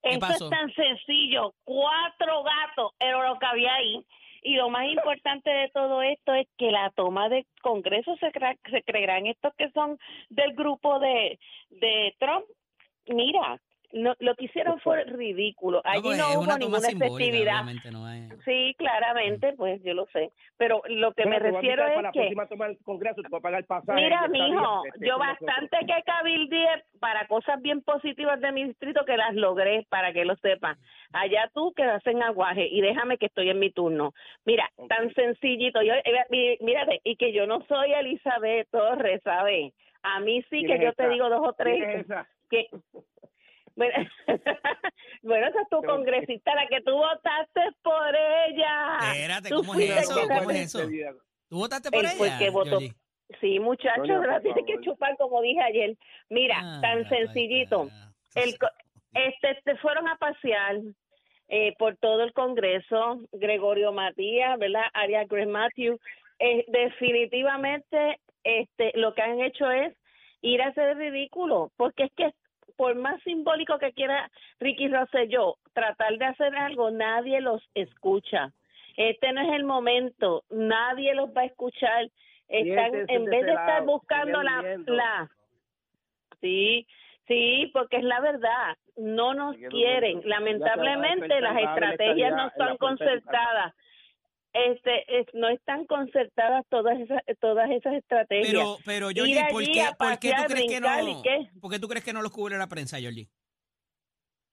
¿Qué 0.02 0.12
Esto 0.12 0.28
pasó? 0.28 0.46
es 0.46 0.52
tan 0.52 0.74
sencillo. 0.74 1.54
Cuatro 1.66 2.44
gatos 2.44 2.94
era 3.00 3.28
lo 3.28 3.38
que 3.38 3.46
había 3.46 3.74
ahí. 3.74 4.06
Y 4.41 4.56
lo 4.56 4.69
más 4.69 4.88
importante 4.88 5.49
de 5.49 5.69
todo 5.69 6.02
esto 6.02 6.34
es 6.34 6.47
que 6.58 6.71
la 6.71 6.89
toma 6.91 7.30
de 7.30 7.45
Congreso 7.62 8.15
se, 8.17 8.32
se 8.71 8.84
creerán 8.84 9.28
estos 9.28 9.54
que 9.56 9.69
son 9.71 9.99
del 10.30 10.54
grupo 10.54 10.99
de, 10.99 11.39
de 11.69 12.15
Trump. 12.19 12.45
Mira, 13.08 13.60
no- 13.91 14.15
lo 14.19 14.36
que 14.36 14.45
hicieron 14.45 14.80
fue 14.80 15.04
ridículo. 15.04 15.82
No, 15.84 15.91
Allí 15.91 16.02
pues, 16.04 16.17
no 16.17 16.25
hubo 16.34 16.58
ninguna 16.58 16.58
no 17.91 18.10
es- 18.10 18.30
Sí, 18.45 18.75
claramente, 18.78 19.54
pues 19.54 19.82
yo 19.84 19.93
lo 19.93 20.06
sé. 20.08 20.32
Pero 20.58 20.82
lo 20.88 21.13
que 21.13 21.25
me 21.25 21.39
refiero 21.39 21.84
es 21.86 21.89
para 21.95 22.02
la 22.04 22.12
que... 22.12 22.19
próxima 22.19 22.47
toma 22.47 22.67
del 22.67 22.78
Congreso, 22.84 23.21
te 23.21 23.30
voy 23.30 23.39
a 23.39 23.41
pagar 23.41 23.60
el 23.62 23.65
pasaje. 23.65 24.02
Mira, 24.02 24.28
mijo, 24.28 24.86
este, 24.86 25.06
yo 25.08 25.17
con 25.17 25.28
nosotros. 25.28 25.47
bastante 25.47 25.78
que 25.86 26.04
cabildeé 26.04 26.84
para 26.99 27.28
cosas 27.28 27.62
bien 27.62 27.82
positivas 27.82 28.39
de 28.41 28.52
mi 28.52 28.65
distrito 28.65 29.06
que 29.06 29.17
las 29.17 29.34
logré, 29.36 29.86
para 29.89 30.13
que 30.13 30.25
lo 30.25 30.36
sepan. 30.38 30.78
Allá 31.13 31.49
tú 31.54 31.73
que 31.73 31.84
hacen 31.84 32.21
aguaje 32.21 32.67
y 32.67 32.82
déjame 32.82 33.17
que 33.17 33.28
estoy 33.28 33.49
en 33.49 33.60
mi 33.60 33.71
turno. 33.71 34.13
Mira, 34.45 34.69
tan 34.88 35.13
sencillito. 35.13 35.82
Yo, 35.82 35.93
eh, 35.93 36.58
mírate, 36.62 37.02
y 37.04 37.15
que 37.15 37.34
yo 37.34 37.47
no 37.47 37.62
soy 37.67 37.93
Elizabeth 37.93 38.67
Torres, 38.69 39.21
¿sabes? 39.23 39.73
A 40.04 40.19
mí 40.19 40.41
sí 40.43 40.63
¿Quién 40.63 40.67
que 40.67 40.73
es 40.75 40.82
yo 40.82 40.93
te 40.93 41.10
digo 41.10 41.30
dos 41.30 41.41
o 41.43 41.54
tres. 41.54 41.75
¿Quién 41.78 41.89
es 41.91 42.06
esa? 42.06 42.28
que 42.49 42.67
bueno, 43.80 43.94
bueno, 45.24 45.48
esa 45.48 45.62
es 45.62 45.70
tu 45.70 45.82
congresista, 45.84 46.54
la 46.56 46.68
que 46.68 46.82
tú 46.82 46.92
votaste 46.92 47.62
por 47.82 48.15
ella. 48.15 48.98
Espérate, 49.13 49.50
¿cómo 49.52 49.74
es 49.76 49.89
eso? 49.89 50.28
¿Cómo 50.28 50.52
es 50.52 50.76
eso? 50.76 50.89
¿Tú 51.50 51.58
votaste 51.58 51.89
por 51.89 52.06
El- 52.06 52.12
ella? 52.12 52.36
pues, 52.38 52.52
votó. 52.52 52.80
Sí, 53.42 53.60
muchachos, 53.60 54.08
la 54.26 54.34
por 54.34 54.42
tiene 54.42 54.65
que 54.65 54.82
chupar 54.82 55.15
como 55.18 55.42
dije 55.42 55.62
ayer. 55.62 55.96
Mira, 56.30 56.58
Ah, 56.62 56.80
tan 56.82 57.04
la 57.04 57.10
sencillito. 57.10 57.89
El, 58.36 58.58
co- 58.58 58.68
este, 59.13 59.60
te 59.63 59.76
fueron 59.78 60.08
a 60.08 60.18
pasear 60.18 60.78
eh, 61.48 61.74
por 61.78 61.96
todo 61.98 62.24
el 62.24 62.34
Congreso, 62.34 63.22
Gregorio 63.32 63.92
Matías, 63.94 64.58
¿verdad? 64.60 64.84
Arias 64.94 65.28
Greg 65.28 65.48
Matthew, 65.48 66.00
eh, 66.39 66.65
definitivamente 66.68 68.20
este, 68.44 68.92
lo 68.96 69.13
que 69.13 69.22
han 69.22 69.42
hecho 69.42 69.70
es 69.72 69.96
ir 70.42 70.62
a 70.62 70.68
hacer 70.70 70.98
ridículo, 70.98 71.72
porque 71.78 72.04
es 72.06 72.12
que 72.15 72.34
por 72.75 72.95
más 72.95 73.21
simbólico 73.23 73.77
que 73.79 73.93
quiera 73.93 74.29
Ricky 74.60 74.88
Rosselló 74.88 75.58
tratar 75.73 76.17
de 76.17 76.25
hacer 76.25 76.55
algo, 76.55 76.91
nadie 76.91 77.41
los 77.41 77.62
escucha. 77.73 78.51
Este 78.97 79.32
no 79.32 79.41
es 79.41 79.53
el 79.53 79.63
momento, 79.63 80.43
nadie 80.49 81.13
los 81.13 81.29
va 81.29 81.41
a 81.41 81.45
escuchar. 81.45 82.10
Están, 82.47 83.05
en 83.08 83.25
vez 83.25 83.45
de 83.45 83.51
estar 83.51 83.86
buscando 83.86 84.41
la, 84.41 84.62
la, 84.88 85.29
sí, 86.41 86.88
sí, 87.27 87.69
porque 87.73 87.97
es 87.97 88.03
la 88.03 88.19
verdad, 88.19 88.75
no 88.97 89.34
nos 89.34 89.55
quieren. 89.55 90.21
Lamentablemente 90.25 91.39
las 91.41 91.58
estrategias 91.58 92.34
no 92.36 92.47
están 92.47 92.77
concertadas. 92.77 93.73
Este, 94.52 95.20
es- 95.20 95.28
no 95.34 95.48
están 95.50 95.86
concertadas 95.86 96.66
todas 96.70 97.00
esas, 97.00 97.22
todas 97.40 97.70
esas 97.70 97.94
estrategias. 97.94 98.48
Pero, 98.52 98.78
pero 98.84 99.10
Georgie, 99.10 99.40
Ir 99.40 99.48
¿por 99.52 99.64
qué, 99.64 99.86
por 99.98 100.20
qué 100.20 100.32
tú 100.36 100.44
crees 100.54 100.68
que 100.68 100.80
no? 100.82 101.10
¿y 101.10 101.22
qué? 101.22 101.50
¿Por 101.62 101.72
qué 101.72 101.80
tú 101.80 101.88
crees 101.88 102.04
que 102.04 102.14
no 102.14 102.22
los 102.24 102.32
cubre 102.32 102.58
la 102.58 102.68
prensa, 102.68 102.98
Georgie? 103.00 103.30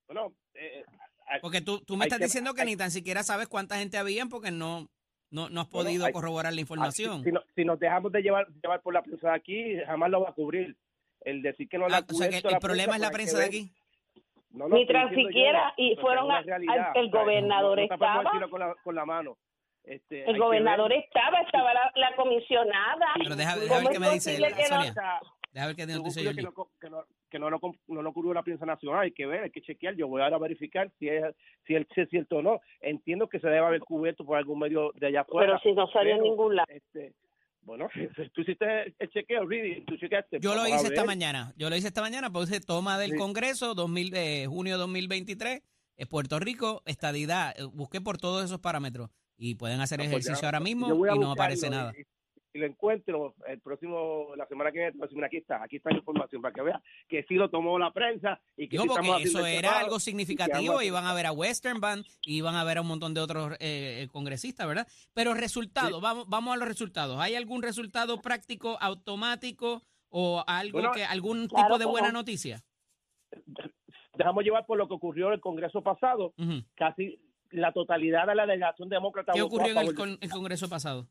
Bueno, 0.07 0.33
eh, 0.55 0.85
hay- 1.27 1.41
Porque 1.41 1.61
tú, 1.63 1.81
tú 1.81 1.97
me 1.97 2.05
estás 2.05 2.19
que- 2.19 2.27
diciendo 2.27 2.53
que 2.55 2.61
hay- 2.61 2.67
ni 2.69 2.77
tan 2.77 2.91
siquiera 2.91 3.23
sabes 3.23 3.49
cuánta 3.49 3.79
gente 3.79 3.97
había 3.97 4.27
porque 4.27 4.51
no, 4.51 4.89
no, 5.31 5.49
no 5.49 5.63
has 5.63 5.71
Bueno, 5.71 5.87
podido 5.89 6.05
hay- 6.07 6.13
corroborar 6.13 6.53
la 6.53 6.61
información. 6.61 7.21
Ah, 7.21 7.25
Si, 7.25 7.33
no- 7.33 7.43
si 7.55 7.65
nos 7.65 7.79
dejamos 7.81 8.13
de 8.13 8.21
llevar, 8.23 8.47
llevar 8.63 8.83
por 8.83 8.93
la 8.95 9.03
prensa 9.03 9.31
de 9.31 9.35
aquí, 9.37 9.77
jamás 9.87 10.11
lo 10.11 10.21
va 10.21 10.31
a 10.31 10.35
cubrir. 10.35 10.77
El 11.23 11.43
decir 11.43 11.69
que 11.69 11.79
no 11.79 11.89
la 11.89 11.97
Ah, 11.99 12.07
o 12.09 12.15
sea, 12.15 12.29
que 12.29 12.37
el, 12.37 12.59
problema 12.61 12.95
es 12.97 13.01
la 13.01 13.11
prensa 13.11 13.39
de 13.39 13.47
aquí. 13.47 13.73
No, 14.51 14.69
no, 14.69 14.77
Ni 14.77 14.87
tan 14.87 15.13
siquiera, 15.13 15.75
yo, 15.77 15.85
y 15.85 15.97
fueron 15.97 16.31
al- 16.31 16.49
el 16.49 16.69
o 16.69 16.73
sea, 16.73 16.93
gobernador 17.11 17.79
no- 17.79 17.87
no 17.89 17.95
estaba. 17.95 18.49
con 18.49 18.61
la, 18.61 18.75
con 18.85 18.95
la 18.95 19.05
mano. 19.05 19.37
Este, 19.87 20.29
El 20.29 20.39
gobernador 20.39 20.93
estaba, 20.93 21.41
estaba 21.43 21.73
la, 21.73 21.91
la 21.95 22.15
comisionada. 22.17 23.07
Pero 23.23 23.37
deja- 23.37 23.57
deja 23.57 23.75
¿Cómo 23.77 23.89
ver 23.89 23.93
qué 23.93 24.01
me 24.01 24.11
dice 24.11 24.39
la- 24.39 24.49
que 24.53 24.65
no-. 24.69 24.83
Deja 25.53 25.67
ver 25.69 25.77
qué 25.77 25.87
nos 25.87 25.97
Tú 25.97 26.03
dice 26.05 26.35
que, 26.35 26.43
no, 26.43 26.53
que, 26.81 26.91
no, 26.91 27.05
que 27.31 27.39
no 27.39 27.49
lo, 27.51 27.61
no 27.87 28.03
lo 28.03 28.13
cubrió 28.13 28.35
la 28.35 28.43
prensa 28.43 28.67
nacional, 28.67 29.01
hay 29.03 29.13
que 29.13 29.25
ver, 29.25 29.45
hay 29.45 29.51
que 29.51 29.63
chequear. 29.63 29.95
Yo 29.95 30.07
voy 30.09 30.21
ahora 30.21 30.37
a 30.37 30.41
verificar 30.41 30.91
si 30.99 31.09
es, 31.09 31.23
si 31.67 31.77
es, 31.77 31.87
si 31.95 32.01
es 32.03 32.11
cierto 32.11 32.37
o 32.39 32.43
no. 32.43 32.61
Entiendo 32.81 33.29
que 33.29 33.39
se 33.41 33.47
debe 33.47 33.65
haber 33.65 33.81
cubierto 33.81 34.27
por 34.27 34.37
algún 34.37 34.59
medio 34.59 34.91
de 34.97 35.07
allá 35.07 35.23
afuera. 35.23 35.47
Pero 35.47 35.61
si 35.61 35.73
no 35.73 35.87
salió 35.93 36.17
en 36.17 36.23
ningún 36.23 36.57
lado. 36.57 36.67
Este, 36.69 37.15
bueno, 37.63 37.89
tú 38.35 38.41
hiciste 38.43 38.95
el 38.99 39.11
chequeo, 39.11 39.47
Reedy, 39.47 39.83
tú 39.87 39.97
chequeaste. 39.97 40.41
Yo 40.41 40.55
lo 40.55 40.67
hice 40.67 40.89
esta 40.89 41.05
mañana. 41.05 41.55
Yo 41.57 41.71
lo 41.71 41.77
hice 41.77 41.89
esta 41.89 42.03
mañana, 42.03 42.29
puse 42.31 42.61
toma 42.61 42.99
del 42.99 43.13
Sí. 43.13 43.17
Congreso 43.17 43.75
2000, 43.75 44.11
de 44.11 44.47
junio 44.49 44.77
2023, 44.79 45.63
eh, 45.97 46.07
Puerto 46.07 46.39
Rico, 46.39 46.83
estadidad. 46.85 47.55
eh, 47.59 47.65
Busqué 47.73 48.01
por 48.03 48.19
todos 48.19 48.45
esos 48.45 48.59
parámetros 48.61 49.11
y 49.37 49.55
pueden 49.55 49.81
hacer 49.81 50.01
Ah, 50.01 50.05
pues 50.05 50.11
ejercicio 50.27 50.43
ya, 50.43 50.49
ahora 50.49 50.61
mismo 50.61 50.95
voy 50.95 51.09
a 51.09 51.15
y 51.15 51.19
no 51.19 51.33
aparece 51.33 51.69
nada. 51.71 51.93
y- 51.99 52.05
Si 52.53 52.61
lo 52.61 52.67
encuentro 52.69 53.35
el 53.49 53.61
próximo, 53.61 54.29
la 54.35 54.47
semana 54.47 54.73
que 54.73 54.79
viene, 54.79 54.95
mira, 55.13 55.27
aquí 55.27 55.37
está, 55.37 55.63
aquí 55.63 55.77
está 55.77 55.91
la 55.91 55.99
información 55.99 56.41
para 56.41 56.55
que 56.55 56.63
veas 56.63 56.83
que 57.07 57.23
sí 57.29 57.35
lo 57.35 57.51
tomó 57.51 57.79
la 57.79 57.93
prensa 57.93 58.41
y 58.57 58.67
que 58.67 58.79
sí 58.79 58.87
porque 58.89 59.25
eso 59.25 59.45
era 59.45 59.61
trabajo 59.61 59.85
algo 59.85 59.97
y 59.99 60.01
significativo. 60.01 60.79
a- 60.79 60.85
Iban 60.85 61.05
a 61.05 61.13
ver 61.13 61.27
a 61.27 61.33
Western 61.33 61.81
Band, 61.81 62.07
iban 62.25 62.55
a 62.55 62.65
ver 62.65 62.79
a 62.79 62.81
un 62.81 62.87
montón 62.87 63.13
de 63.13 63.21
otros 63.21 63.53
eh, 63.61 64.05
eh, 64.05 64.09
congresistas, 64.11 64.67
¿verdad? 64.67 64.89
Pero 65.13 65.35
resultados, 65.35 66.01
vamos, 66.01 66.27
vamos 66.31 66.55
a 66.55 66.57
los 66.57 66.67
resultados. 66.67 67.19
¿Hay 67.21 67.35
algún 67.35 67.61
resultado 67.63 68.23
práctico, 68.23 68.79
automático 68.81 69.83
o 70.09 70.43
algo 70.47 70.79
Bueno, 70.79 70.93
que 70.93 71.05
algún 71.05 71.49
claro 71.49 71.67
tipo 71.67 71.79
de 71.79 71.85
buena 71.85 72.09
no. 72.09 72.21
noticia? 72.21 72.63
Dejamos 74.15 74.45
llevar 74.45 74.65
por 74.65 74.79
lo 74.79 74.89
que 74.89 74.95
ocurrió 74.95 75.27
en 75.29 75.35
el 75.35 75.41
Congreso 75.41 75.83
pasado, 75.83 76.33
casi 76.75 77.21
la 77.57 77.73
totalidad 77.73 78.27
de 78.27 78.35
la 78.35 78.47
delegación 78.47 78.89
demócrata 78.89 79.33
¿Qué 79.33 79.43
ocurrió 79.43 79.73
en 79.73 79.79
el, 79.89 79.95
con- 79.95 80.19
el 80.21 80.31
Congreso 80.31 80.69
pasado? 80.69 81.07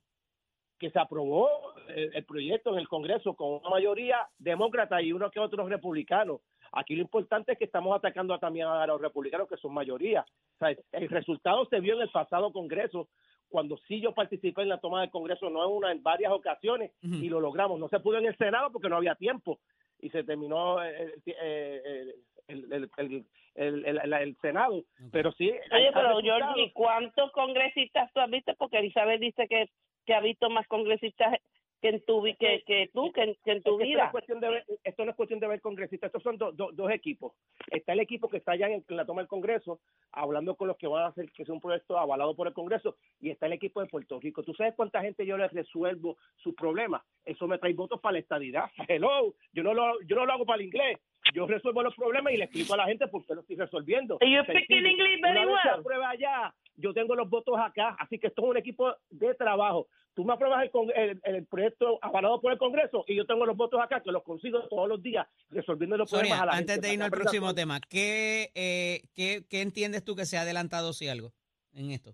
que 0.77 0.89
se 0.91 0.99
aprobó 0.99 1.49
el, 1.88 2.13
el 2.13 2.25
proyecto 2.25 2.73
en 2.73 2.79
el 2.79 2.88
Congreso 2.89 3.34
con 3.34 3.53
una 3.62 3.69
mayoría 3.69 4.27
demócrata 4.38 5.01
y 5.01 5.13
uno 5.13 5.31
que 5.31 5.39
otros 5.39 5.69
republicanos. 5.69 6.41
Aquí 6.73 6.95
lo 6.97 7.01
importante 7.03 7.53
es 7.53 7.58
que 7.58 7.63
estamos 7.63 7.95
atacando 7.95 8.34
a- 8.34 8.39
también 8.39 8.67
a 8.67 8.86
los 8.86 8.99
republicanos 8.99 9.47
que 9.47 9.55
son 9.55 9.73
mayoría. 9.73 10.25
O 10.55 10.58
sea, 10.60 10.75
el 10.91 11.10
resultado 11.10 11.65
se 11.69 11.79
vio 11.79 11.95
en 11.95 12.01
el 12.01 12.10
pasado 12.10 12.51
Congreso 12.51 13.08
cuando 13.47 13.77
sí 13.88 14.01
yo 14.01 14.13
participé 14.13 14.63
en 14.63 14.69
la 14.69 14.79
toma 14.79 14.99
del 15.01 15.12
Congreso, 15.12 15.49
no 15.49 15.63
en 15.65 15.71
una, 15.71 15.91
en 15.93 16.03
varias 16.03 16.34
ocasiones, 16.34 16.91
y 17.01 17.29
lo 17.29 17.39
logramos. 17.39 17.79
No 17.79 17.88
se 17.88 17.99
pudo 18.01 18.17
en 18.17 18.25
el 18.25 18.38
Senado 18.38 18.69
porque 18.71 18.89
no 18.89 18.97
había 18.97 19.15
tiempo 19.15 19.60
y 20.01 20.10
se 20.10 20.23
terminó 20.25 20.84
eh, 20.84 21.13
eh, 21.25 22.15
el, 22.47 22.73
el, 22.73 22.89
el, 22.97 23.25
el, 23.55 23.85
el- 23.85 23.99
el- 24.03 24.13
el 24.13 24.37
Senado. 24.37 24.83
Pero 25.11 25.31
sí. 25.33 25.49
Oye, 25.71 25.89
pero. 25.93 26.19
Georgie, 26.21 26.71
¿cuántos 26.73 27.31
congresistas 27.31 28.11
tú 28.13 28.19
has 28.19 28.29
visto? 28.29 28.53
Porque 28.55 28.77
Elizabeth 28.79 29.19
dice 29.19 29.47
que, 29.47 29.69
que 30.05 30.13
ha 30.13 30.19
visto 30.21 30.49
más 30.49 30.67
congresistas 30.67 31.39
que 31.81 31.89
en 31.89 32.05
tu 32.05 32.23
que, 32.39 32.63
que 32.65 32.89
tú, 32.93 33.11
que 33.11 33.21
en, 33.21 33.35
que 33.43 33.51
en 33.51 33.61
tu 33.61 33.73
Es 33.73 33.77
que 33.79 33.83
esto, 33.83 33.83
no 33.83 33.85
vida. 33.85 34.05
es 34.05 34.11
cuestión 34.11 34.39
de 34.39 34.49
ver, 34.49 34.65
esto 34.83 35.03
no 35.05 35.11
es 35.11 35.17
cuestión 35.17 35.39
de 35.41 35.47
ver 35.47 35.61
congresistas, 35.61 36.07
estos 36.07 36.23
son 36.23 36.37
do- 36.37 36.51
do- 36.53 36.71
dos 36.71 36.89
equipos. 36.89 37.33
Está 37.69 37.93
el 37.93 37.99
equipo 37.99 38.29
que 38.29 38.37
está 38.37 38.53
allá 38.53 38.69
en, 38.69 38.83
en 38.87 38.95
la 38.97 39.05
toma 39.05 39.21
del 39.21 39.27
Congreso, 39.27 39.81
hablando 40.11 40.55
con 40.55 40.67
los 40.69 40.77
que 40.77 40.87
van 40.87 41.03
a 41.03 41.07
hacer 41.07 41.29
que 41.31 41.43
es 41.43 41.49
un 41.49 41.59
proyecto 41.59 41.99
avalado 41.99 42.33
por 42.33 42.47
el 42.47 42.53
Congreso, 42.53 42.95
y 43.19 43.29
está 43.29 43.45
el 43.47 43.53
equipo 43.53 43.81
de 43.81 43.87
Puerto 43.87 44.19
Rico. 44.19 44.41
¿Tú 44.41 44.53
sabes 44.53 44.73
cuánta 44.75 45.01
gente 45.01 45.25
yo 45.25 45.37
les 45.37 45.51
resuelvo 45.51 46.17
sus 46.37 46.55
problemas? 46.55 47.03
Eso 47.25 47.45
me 47.45 47.57
trae 47.59 47.73
votos 47.73 47.99
para 47.99 48.13
la 48.13 48.19
estadidad. 48.19 48.65
Hello, 48.87 49.35
yo 49.51 49.61
no 49.61 49.73
lo, 49.73 50.01
yo 50.03 50.15
no 50.15 50.25
lo 50.25 50.31
hago 50.33 50.45
para 50.45 50.61
el 50.61 50.67
inglés. 50.67 50.97
Yo 51.33 51.47
resuelvo 51.47 51.81
los 51.83 51.95
problemas 51.95 52.33
y 52.33 52.38
le 52.38 52.45
explico 52.45 52.73
a 52.73 52.77
la 52.77 52.85
gente 52.85 53.07
por 53.07 53.25
qué 53.25 53.33
lo 53.35 53.41
estoy 53.41 53.55
resolviendo. 53.55 54.17
You 54.21 54.43
speak 54.43 54.67
Sencillo. 54.67 54.88
English 54.88 55.21
very 55.21 55.45
well. 55.45 55.79
aprueba 55.79 56.09
allá, 56.09 56.53
yo 56.77 56.93
tengo 56.93 57.15
los 57.15 57.29
votos 57.29 57.55
acá, 57.59 57.95
así 57.99 58.19
que 58.19 58.27
esto 58.27 58.43
es 58.43 58.49
un 58.49 58.57
equipo 58.57 58.93
de 59.09 59.33
trabajo. 59.35 59.88
Tú 60.13 60.23
me 60.23 60.33
apruebas 60.33 60.63
el, 60.63 60.69
con- 60.71 60.91
el, 60.95 61.19
el 61.23 61.45
proyecto 61.45 61.99
avalado 62.01 62.39
por 62.39 62.51
el 62.53 62.57
Congreso 62.57 63.03
y 63.07 63.15
yo 63.15 63.25
tengo 63.25 63.45
los 63.45 63.57
votos 63.57 63.81
acá 63.81 63.99
que 64.01 64.11
los 64.13 64.23
consigo 64.23 64.65
todos 64.69 64.88
los 64.88 65.03
días 65.03 65.27
resolviendo 65.49 65.97
los 65.97 66.09
Sonia, 66.09 66.21
problemas 66.35 66.41
a 66.41 66.45
la 66.45 66.51
antes 66.53 66.75
gente. 66.75 66.88
de 66.88 66.93
irnos 66.93 67.05
al 67.07 67.11
próximo 67.11 67.53
tema, 67.53 67.79
¿qué, 67.89 68.51
eh, 68.55 69.01
qué, 69.13 69.43
qué 69.49 69.61
entiendes 69.61 70.05
tú 70.05 70.15
que 70.15 70.25
se 70.25 70.38
ha 70.38 70.41
adelantado 70.41 70.93
si 70.93 71.09
algo 71.09 71.33
en 71.73 71.91
esto, 71.91 72.13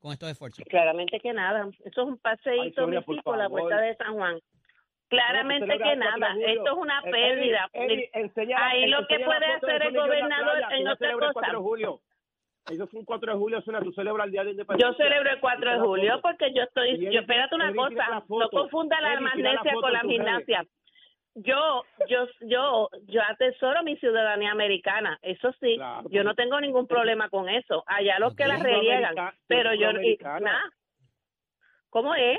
con 0.00 0.12
estos 0.12 0.28
esfuerzos? 0.30 0.62
Claramente 0.68 1.18
que 1.18 1.32
nada. 1.32 1.66
Eso 1.84 2.02
es 2.02 2.06
un 2.08 2.14
Ay, 2.14 2.36
paseíto 2.36 2.82
Sonia, 2.82 3.00
por 3.00 3.14
místico 3.14 3.36
la 3.36 3.48
puerta 3.48 3.80
de 3.80 3.96
San 3.96 4.12
Juan. 4.14 4.38
Claramente 5.10 5.66
que 5.66 5.72
celebra 5.78 5.92
el 5.92 5.98
4 5.98 6.18
de 6.18 6.20
nada. 6.20 6.52
Esto 6.52 6.66
es 6.66 6.76
una 6.78 6.98
Eh, 7.04 7.10
pérdida. 7.10 7.68
Eli, 7.72 7.92
Eli, 7.94 8.10
enseña- 8.14 8.66
Ahí 8.66 8.86
lo 8.86 9.06
que 9.06 9.18
puede 9.20 9.46
hacer 9.46 9.82
el 9.82 9.94
gobernador 9.96 10.62
en 10.70 10.88
otra 10.88 11.12
cosa. 11.12 11.32
4 11.32 11.52
de 11.52 11.58
julio. 11.58 12.00
Eso 12.70 12.86
fue 12.86 13.00
un 13.00 13.06
4 13.06 13.32
de 13.32 13.38
julio, 13.38 13.60
Sonia, 13.62 13.80
tú 13.80 13.90
celebras 13.92 14.26
el 14.26 14.32
Día 14.32 14.44
de 14.44 14.50
Independencia. 14.52 14.88
Yo 14.88 14.94
celebro 14.96 15.30
el 15.30 15.40
4 15.40 15.72
de 15.72 15.78
julio 15.80 16.20
porque 16.22 16.52
yo 16.54 16.62
estoy, 16.62 16.90
Eli, 16.90 17.10
yo 17.12 17.20
espérate 17.20 17.54
una 17.54 17.74
cosa, 17.74 18.22
no 18.28 18.48
confunda 18.50 19.00
la 19.00 19.20
magnesia 19.20 19.72
con 19.74 19.92
la 19.92 20.00
gimnasia. 20.02 20.64
Yo, 21.34 21.84
yo, 22.08 22.26
yo, 22.40 22.88
yo 23.06 23.22
atesoro 23.28 23.82
mi 23.82 23.96
ciudadanía 23.96 24.50
americana, 24.50 25.18
eso 25.22 25.52
sí, 25.60 25.76
Claro, 25.76 26.08
yo 26.10 26.22
no 26.24 26.34
tengo 26.34 26.60
ningún 26.60 26.86
problema 26.86 27.28
con 27.30 27.48
eso. 27.48 27.82
Allá 27.86 28.18
los 28.18 28.34
que 28.36 28.46
la 28.46 28.56
reliegan, 28.58 29.14
pero 29.46 29.72
yo, 29.74 29.92
nada. 30.40 30.62
¿Cómo 31.88 32.14
es? 32.14 32.38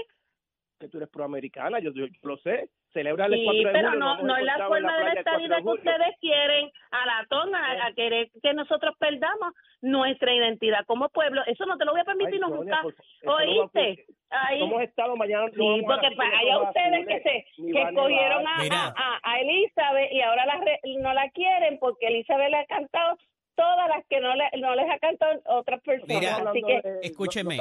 Que 0.81 0.89
tú 0.89 0.97
eres 0.97 1.09
proamericana, 1.09 1.79
yo, 1.79 1.91
yo 1.93 2.05
lo 2.23 2.35
sé. 2.37 2.69
Celebra 2.91 3.27
el 3.27 3.41
4 3.45 3.51
Sí, 3.53 3.63
de 3.63 3.71
pero 3.71 3.87
julio. 3.91 3.99
no, 4.03 4.15
nos 4.17 4.23
no 4.25 4.35
es 4.35 4.43
la 4.43 4.57
forma 4.67 4.97
de 4.97 5.03
la 5.05 5.11
4 5.13 5.19
estabilidad 5.19 5.57
que 5.59 5.63
ustedes 5.69 6.15
quieren 6.19 6.69
a 6.91 7.05
la 7.05 7.25
toma, 7.29 7.57
a, 7.65 7.87
a 7.87 7.93
querer 7.93 8.29
que 8.43 8.53
nosotros 8.53 8.93
perdamos 8.99 9.53
nuestra 9.81 10.33
identidad 10.33 10.83
como 10.85 11.07
pueblo. 11.09 11.41
Eso 11.47 11.65
no 11.65 11.77
te 11.77 11.85
lo 11.85 11.91
voy 11.93 12.01
a 12.01 12.03
permitir 12.03 12.33
Ay, 12.43 12.49
Sonia, 12.49 12.57
nunca. 12.57 12.81
por- 12.81 12.93
eso 12.93 13.03
no 13.23 13.31
va 13.31 13.37
a 13.39 13.45
¿Oíste? 13.45 14.05
Ahí. 14.31 14.59
Somos 14.59 14.81
Estado, 14.81 15.15
mañana 15.15 15.47
Sí, 15.51 15.81
porque 15.85 16.11
para 16.17 16.37
allá 16.39 16.59
ustedes 16.59 17.07
que 17.07 17.21
se 17.21 17.45
que 17.71 17.81
escogieron 17.81 18.45
a, 18.47 18.57
a, 18.95 19.19
a 19.23 19.39
Elizabeth 19.39 20.11
y 20.11 20.21
ahora 20.21 20.45
la 20.45 20.55
re- 20.57 20.79
no 20.99 21.13
la 21.13 21.29
quieren 21.29 21.77
porque 21.79 22.07
Elizabeth 22.07 22.49
le 22.49 22.57
ha 22.57 22.65
cantado 22.65 23.17
todas 23.55 23.87
las 23.89 24.05
que 24.07 24.19
no, 24.21 24.33
le, 24.35 24.49
no 24.59 24.73
les 24.75 24.89
ha 24.89 24.97
cantado 24.99 25.39
otras 25.47 25.81
personas. 25.81 26.19
Mira, 26.19 26.35
Así 26.49 26.61
que, 26.61 26.73
de- 26.81 26.89
no- 26.89 26.95
no 26.95 27.01
escúcheme. 27.01 27.57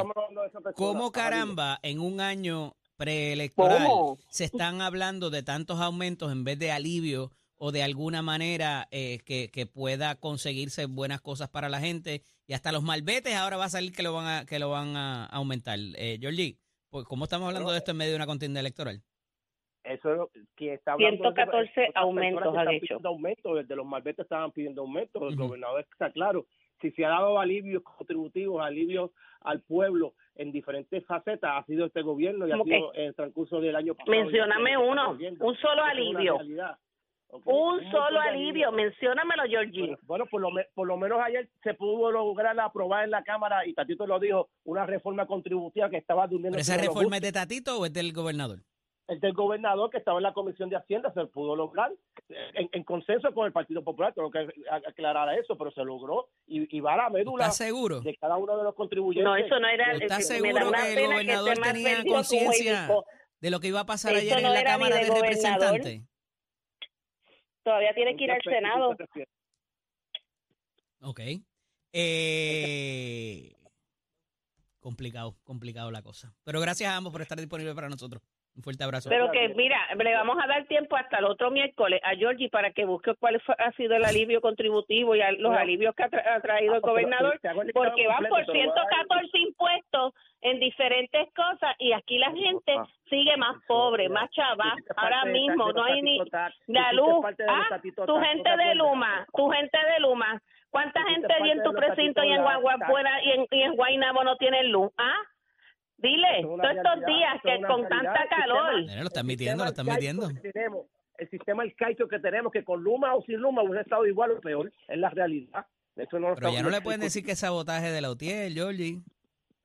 ¿Cómo 0.76 1.10
caramba 1.12 1.78
en 1.82 2.00
un 2.00 2.20
año 2.20 2.72
preelectoral 3.04 3.86
¿Cómo? 3.86 4.18
se 4.28 4.44
están 4.44 4.82
hablando 4.82 5.30
de 5.30 5.42
tantos 5.42 5.80
aumentos 5.80 6.30
en 6.30 6.44
vez 6.44 6.58
de 6.58 6.70
alivio 6.70 7.30
o 7.56 7.72
de 7.72 7.82
alguna 7.82 8.20
manera 8.22 8.88
eh, 8.90 9.20
que, 9.24 9.48
que 9.50 9.64
pueda 9.66 10.14
conseguirse 10.16 10.84
buenas 10.86 11.20
cosas 11.22 11.48
para 11.48 11.68
la 11.70 11.80
gente 11.80 12.22
y 12.46 12.52
hasta 12.52 12.72
los 12.72 12.82
malbetes 12.82 13.34
ahora 13.36 13.56
va 13.56 13.64
a 13.64 13.70
salir 13.70 13.92
que 13.92 14.02
lo 14.02 14.12
van 14.12 14.26
a 14.26 14.44
que 14.46 14.58
lo 14.58 14.68
van 14.70 14.96
a 14.96 15.24
aumentar. 15.26 15.78
Eh, 15.96 16.18
Georgie, 16.20 16.58
pues, 16.90 17.04
¿cómo 17.06 17.24
estamos 17.24 17.48
hablando 17.48 17.70
de 17.72 17.78
esto 17.78 17.90
en 17.92 17.96
medio 17.96 18.10
de 18.12 18.16
una 18.16 18.26
contienda 18.26 18.60
electoral? 18.60 19.00
Eso 19.82 20.10
es 20.12 20.16
lo 20.18 20.30
que 20.56 20.74
está 20.74 20.92
hablando. 20.92 21.16
114 21.32 21.68
es 21.68 21.74
de- 21.74 21.92
aumentos 21.94 22.54
han 22.54 22.68
hecho. 22.68 22.98
aumentos, 23.04 23.56
desde 23.56 23.76
los 23.76 23.86
malbetes 23.86 24.24
estaban 24.24 24.52
pidiendo 24.52 24.82
aumentos, 24.82 25.22
el 25.22 25.34
Ujú. 25.38 25.48
gobernador 25.48 25.86
está 25.90 26.10
claro. 26.12 26.46
Si 26.82 26.90
se 26.92 27.04
ha 27.06 27.08
dado 27.08 27.38
alivios 27.38 27.82
contributivos, 27.82 28.62
alivios 28.62 29.10
al 29.40 29.62
pueblo 29.62 30.14
en 30.36 30.52
diferentes 30.52 31.04
facetas, 31.06 31.50
ha 31.54 31.64
sido 31.66 31.86
este 31.86 32.02
gobierno 32.02 32.46
y 32.46 32.52
ha 32.52 32.58
¿Cómo 32.58 32.64
sido 32.64 32.94
en 32.94 33.04
el 33.06 33.14
transcurso 33.14 33.60
del 33.60 33.76
año 33.76 33.94
pasado. 33.94 34.10
Mencióname 34.10 34.72
lo 34.74 34.80
que 34.80 34.86
uno, 34.88 35.18
un 35.40 35.56
solo 35.56 35.82
alivio. 35.84 36.38
Un 37.44 37.90
solo 37.92 38.20
de 38.22 38.28
alivio, 38.28 38.72
menciónamelo, 38.72 39.44
Georgie. 39.44 39.80
Bueno, 39.82 39.98
bueno, 40.02 40.26
por, 40.26 40.40
lo, 40.40 40.50
me- 40.50 40.66
por 40.74 40.88
lo 40.88 40.96
menos 40.96 41.20
ayer 41.20 41.48
se 41.62 41.74
pudo 41.74 42.10
lograr 42.10 42.58
aprobar 42.58 43.04
en 43.04 43.10
la 43.12 43.22
Cámara, 43.22 43.64
y 43.64 43.72
Tatito 43.72 44.04
lo 44.04 44.18
dijo, 44.18 44.48
una 44.64 44.84
reforma 44.84 45.26
contributiva 45.26 45.88
que 45.88 45.98
estaba 45.98 46.26
durmiendo. 46.26 46.56
¿Pero 46.56 46.62
esa 46.62 46.76
reforma 46.76 47.16
es 47.16 47.22
de 47.22 47.30
Tatito 47.30 47.78
o 47.78 47.86
es 47.86 47.92
del 47.92 48.12
gobernador? 48.12 48.58
El 49.10 49.18
del 49.18 49.32
gobernador 49.32 49.90
que 49.90 49.98
estaba 49.98 50.20
en 50.20 50.22
la 50.22 50.32
Comisión 50.32 50.70
de 50.70 50.76
Hacienda 50.76 51.12
se 51.12 51.26
pudo 51.26 51.56
lograr 51.56 51.90
en, 52.28 52.68
en 52.70 52.84
consenso 52.84 53.34
con 53.34 53.44
el 53.44 53.52
Partido 53.52 53.82
Popular, 53.82 54.14
tengo 54.14 54.30
que 54.30 54.46
aclarar 54.86 55.36
eso, 55.36 55.58
pero 55.58 55.72
se 55.72 55.82
logró 55.82 56.28
y, 56.46 56.76
y 56.76 56.78
va 56.78 56.94
a 56.94 56.96
la 56.96 57.10
médula 57.10 57.42
¿Estás 57.42 57.56
seguro? 57.56 58.00
de 58.02 58.16
cada 58.16 58.36
uno 58.36 58.56
de 58.56 58.62
los 58.62 58.72
contribuyentes. 58.76 59.24
No, 59.24 59.34
eso 59.34 59.58
no 59.58 59.66
era. 59.66 59.94
¿Estás 59.94 60.28
seguro 60.28 60.70
que 60.70 60.92
el 60.92 61.08
gobernador 61.08 61.58
más 61.58 61.72
tenía 61.72 62.04
conciencia 62.04 62.88
de 63.40 63.50
lo 63.50 63.58
que 63.58 63.66
iba 63.66 63.80
a 63.80 63.86
pasar 63.86 64.14
ayer 64.14 64.38
en 64.38 64.44
la 64.44 64.62
Cámara 64.62 64.94
de. 64.96 65.10
Representantes? 65.10 66.02
Todavía 67.64 67.92
tiene 67.92 68.16
que 68.16 68.24
ir 68.24 68.30
al 68.30 68.36
¿En 68.36 68.42
qué 68.42 68.50
aspecto 68.50 68.94
Senado. 68.94 68.96
Ok. 71.02 71.20
Eh, 71.92 73.56
complicado, 74.78 75.34
complicado 75.42 75.90
la 75.90 76.02
cosa. 76.02 76.32
Pero 76.44 76.60
gracias 76.60 76.90
a 76.90 76.96
ambos 76.96 77.12
por 77.12 77.22
estar 77.22 77.38
disponibles 77.38 77.74
para 77.74 77.88
nosotros. 77.88 78.22
Un 78.56 78.62
fuerte 78.64 78.84
abrazo. 78.84 79.08
Pero 79.08 79.30
que, 79.30 79.48
mira, 79.50 79.78
le 79.96 80.12
vamos 80.14 80.36
a 80.42 80.46
dar 80.46 80.64
tiempo 80.66 80.96
hasta 80.96 81.18
el 81.18 81.24
otro 81.24 81.50
miércoles 81.50 82.00
a 82.02 82.14
Georgie 82.16 82.50
para 82.50 82.72
que 82.72 82.84
busque 82.84 83.14
cuál 83.14 83.40
fue- 83.40 83.54
ha 83.58 83.70
sido 83.72 83.94
el 83.96 84.04
alivio 84.04 84.40
contributivo 84.40 85.14
y 85.14 85.22
a- 85.22 85.32
los 85.32 85.54
alivios 85.56 85.94
que 85.94 86.02
ha, 86.02 86.10
tra- 86.10 86.26
ha 86.26 86.40
traído 86.40 86.74
el 86.74 86.78
Ah, 86.78 86.80
pero 86.82 86.92
gobernador, 86.92 87.26
el 87.42 87.50
listado 87.56 87.60
porque 87.72 88.06
van 88.08 88.24
por 88.24 88.44
completo, 88.44 88.52
te 88.52 88.52
lo 88.52 88.52
voy 88.52 88.60
a 88.60 88.66
dar. 88.66 88.74
114 88.74 89.38
impuestos 89.38 90.14
en 90.42 90.60
diferentes 90.60 91.28
cosas 91.34 91.74
y 91.78 91.92
aquí 91.92 92.18
la 92.18 92.32
gente 92.32 92.74
Ah. 92.76 92.86
sigue 93.08 93.36
más 93.36 93.56
pobre, 93.66 94.08
más 94.08 94.28
chava. 94.30 94.72
Hiciste 94.74 94.94
Ahora 94.96 95.24
mismo 95.26 95.72
no 95.72 95.84
hay 95.84 96.02
ni 96.02 96.18
la 96.66 96.92
luz. 96.92 97.24
Ah, 97.48 97.68
tu 97.80 97.92
Tax, 97.92 98.08
¿no 98.08 98.20
gente 98.20 98.50
te 98.50 98.64
de? 98.64 98.74
Luma, 98.74 99.26
tu 99.34 99.48
gente 99.50 99.78
de 99.94 100.00
Luma. 100.00 100.42
¿Cuánta 100.70 101.02
gente 101.04 101.34
vi 101.42 101.50
en 101.50 101.62
tu 101.62 101.72
precinto 101.72 102.22
y 102.24 102.32
en. 102.32 102.42
Guaguapuera 102.42 103.22
y 103.24 103.30
en, 103.32 103.46
y 103.50 103.62
en 103.62 103.74
Guaynabo 103.74 104.22
no 104.24 104.36
tienen 104.36 104.70
luz? 104.70 104.90
¿Ah? 104.98 105.16
Dile, 106.02 106.38
es 106.40 106.42
todos 106.46 106.60
estos 106.64 107.06
días 107.06 107.34
que 107.42 107.54
es 107.56 107.66
con 107.66 107.82
realidad. 107.82 107.88
tanta 107.88 108.20
sistema- 108.22 108.42
calor. 108.42 108.80
Mira, 108.82 108.96
lo 108.96 109.02
están 109.06 109.20
el 109.20 109.26
midiendo, 109.26 109.64
lo 109.64 109.68
sistema 109.70 109.92
están 109.94 109.96
midiendo. 110.00 110.28
que 110.42 110.52
tenemos, 110.52 110.86
el 111.18 111.30
sistema 111.30 111.62
arcaico 111.62 112.08
que 112.08 112.18
tenemos, 112.18 112.52
que 112.52 112.64
con 112.64 112.82
Luma 112.82 113.14
o 113.14 113.22
sin 113.22 113.36
Luma 113.36 113.62
hubiera 113.62 113.82
estado 113.82 114.06
igual 114.06 114.30
o 114.32 114.40
peor, 114.40 114.72
es 114.88 114.98
la 114.98 115.10
realidad. 115.10 115.66
Eso 115.96 116.18
no 116.18 116.30
lo 116.30 116.34
Pero 116.36 116.48
ya 116.48 116.54
estamos 116.56 116.72
no 116.72 116.78
le 116.78 116.82
pueden 116.82 117.00
decir 117.00 117.24
que 117.24 117.32
es 117.32 117.38
sabotaje 117.40 117.90
de 117.90 118.00
la 118.00 118.10
UTIER, 118.10 118.50
Georgie. 118.52 119.00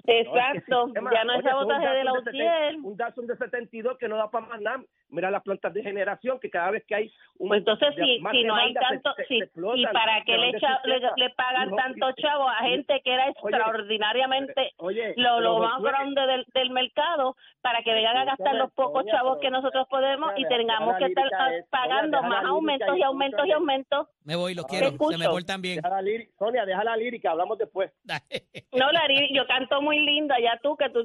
Exacto, 0.08 0.86
sistema- 0.86 1.12
ya 1.14 1.24
no 1.24 1.34
es 1.36 1.44
sabotaje 1.44 1.88
de 1.88 2.04
la 2.04 2.14
UTIER. 2.14 2.72
70 2.74 2.88
Un 2.88 2.98
Datsun 2.98 3.28
de 3.28 3.38
72 3.38 3.98
que 3.98 4.08
no 4.08 4.18
da 4.18 4.30
para 4.30 4.46
más 4.48 4.62
nada. 4.62 4.84
Mira 5.10 5.30
las 5.32 5.44
plantas 5.44 5.74
de 5.74 5.84
generación 5.84 6.40
que 6.40 6.50
cada 6.50 6.72
vez 6.72 6.84
que 6.88 6.96
hay 6.96 7.14
un 7.38 7.50
Pues 7.50 7.60
entonces, 7.60 7.96
de- 7.96 8.04
si, 8.06 8.20
más 8.20 8.32
si 8.32 8.44
no 8.44 8.56
hay 8.56 8.74
demanda, 8.74 8.90
se- 8.90 8.94
tanto, 8.96 9.14
se- 9.16 9.26
si- 9.28 9.38
se 9.38 9.44
explotan, 9.46 9.80
¿y 9.80 9.86
para 9.88 10.24
qué 10.26 10.38
le, 10.38 10.52
le, 10.86 11.00
le 11.18 11.30
pagan 11.32 11.70
No, 11.70 11.78
chavos 12.14 12.52
a 12.52 12.64
gente 12.64 13.02
que 13.04 13.14
era 13.14 13.24
Oye, 13.26 13.32
extraordinariamente 13.32 14.72
Oye, 14.78 15.14
lo, 15.18 15.60
más 15.60 15.74
Josué, 15.76 15.90
grande 15.92 16.22
del, 16.28 16.46
del 16.54 16.70
mercado 16.72 17.36
para 17.62 17.82
que 17.84 17.94
vengan 17.94 18.18
a 18.18 18.26
gastar 18.26 18.56
los 18.56 18.72
pocos 18.74 19.06
chavos 19.06 19.38
que 19.42 19.50
nosotros 19.50 19.88
podemos 19.90 20.32
y 20.38 20.46
tengamos 20.48 20.96
que 20.98 21.10
la 21.10 21.22
estar 21.24 21.52
pagando 21.70 22.22
más 22.24 22.44
la 22.44 22.50
aumentos 22.50 22.98
y 22.98 23.02
aumentos 23.04 23.46
y 23.46 23.52
aumentos. 23.52 24.08
Me 24.24 24.36
voy, 24.36 24.56
los 24.56 24.66
quiero. 24.66 24.86
Se 24.88 24.92
me 24.92 24.96
escucho. 24.96 25.30
portan 25.32 25.62
bien. 25.62 25.76
deja 25.76 25.90
la 25.90 26.02
lírica. 26.02 26.32
Sonia, 26.40 26.66
deja 26.66 26.84
la 26.84 26.98
lírica, 26.98 27.32
hablamos 27.32 27.58
después. 27.58 27.92
No, 28.72 28.92
Larry, 28.92 29.30
yo 29.34 29.46
canto 29.48 29.82
muy 29.82 30.00
linda, 30.00 30.36
ya 30.42 30.60
tú 30.62 30.76
que 30.76 30.90
tú, 30.90 31.02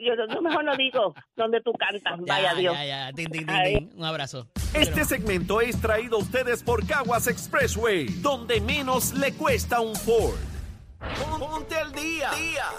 yo, 0.00 0.14
yo 0.28 0.42
mejor 0.42 0.64
no 0.64 0.74
digo 0.76 1.14
donde 1.36 1.60
tú 1.60 1.72
cantas, 1.72 2.18
Ya, 2.24 2.34
vaya 2.34 2.54
Dios. 2.54 2.74
ya, 2.74 2.84
ya. 2.84 3.12
Din, 3.30 3.46
din, 3.46 3.46
din, 3.46 3.56
Ahí. 3.56 3.74
din. 3.74 3.92
Un 3.96 4.04
abrazo. 4.04 4.48
Este 4.74 5.04
segmento 5.04 5.60
es 5.60 5.80
traído 5.80 6.16
a 6.16 6.20
ustedes 6.20 6.62
por 6.62 6.86
Caguas 6.86 7.26
Expressway, 7.26 8.06
donde 8.20 8.60
menos 8.60 9.12
le 9.14 9.32
cuesta 9.32 9.80
un 9.80 9.94
Ford. 9.96 10.36
Ponte 11.38 11.76
al 11.76 11.92
día. 11.92 12.30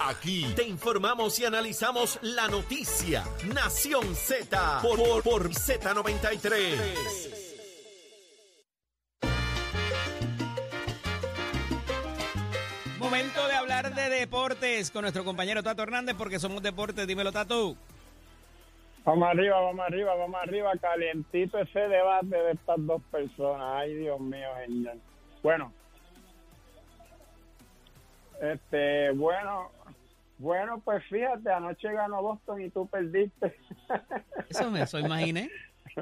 Aquí 0.07 0.47
te 0.55 0.63
informamos 0.67 1.39
y 1.39 1.45
analizamos 1.45 2.19
la 2.21 2.47
noticia. 2.47 3.23
Nación 3.53 4.15
Z 4.15 4.79
por, 4.81 4.97
por, 4.97 5.23
por 5.23 5.49
Z93. 5.49 7.45
Momento 12.99 13.47
de 13.47 13.53
hablar 13.53 13.93
de 13.93 14.09
deportes 14.09 14.89
con 14.91 15.03
nuestro 15.03 15.23
compañero 15.23 15.61
Tato 15.63 15.83
Hernández 15.83 16.15
porque 16.17 16.39
somos 16.39 16.61
deportes. 16.63 17.07
Dímelo, 17.07 17.31
Tato. 17.31 17.75
Vamos 19.07 19.29
arriba, 19.29 19.61
vamos 19.61 19.85
arriba, 19.87 20.15
vamos 20.15 20.41
arriba, 20.41 20.73
calientito 20.81 21.57
ese 21.59 21.79
debate 21.79 22.35
de 22.35 22.51
estas 22.51 22.75
dos 22.85 23.01
personas. 23.03 23.65
Ay, 23.75 23.95
Dios 23.95 24.19
mío, 24.19 24.49
señor. 24.65 24.97
Bueno, 25.41 25.71
este, 28.41 29.11
bueno, 29.11 29.71
bueno, 30.39 30.81
pues 30.83 31.05
fíjate, 31.05 31.49
anoche 31.49 31.89
ganó 31.93 32.21
Boston 32.21 32.61
y 32.61 32.69
tú 32.69 32.85
perdiste. 32.85 33.57
Eso 34.49 34.69
me 34.69 34.81
eso 34.81 34.99
imaginé. 34.99 35.49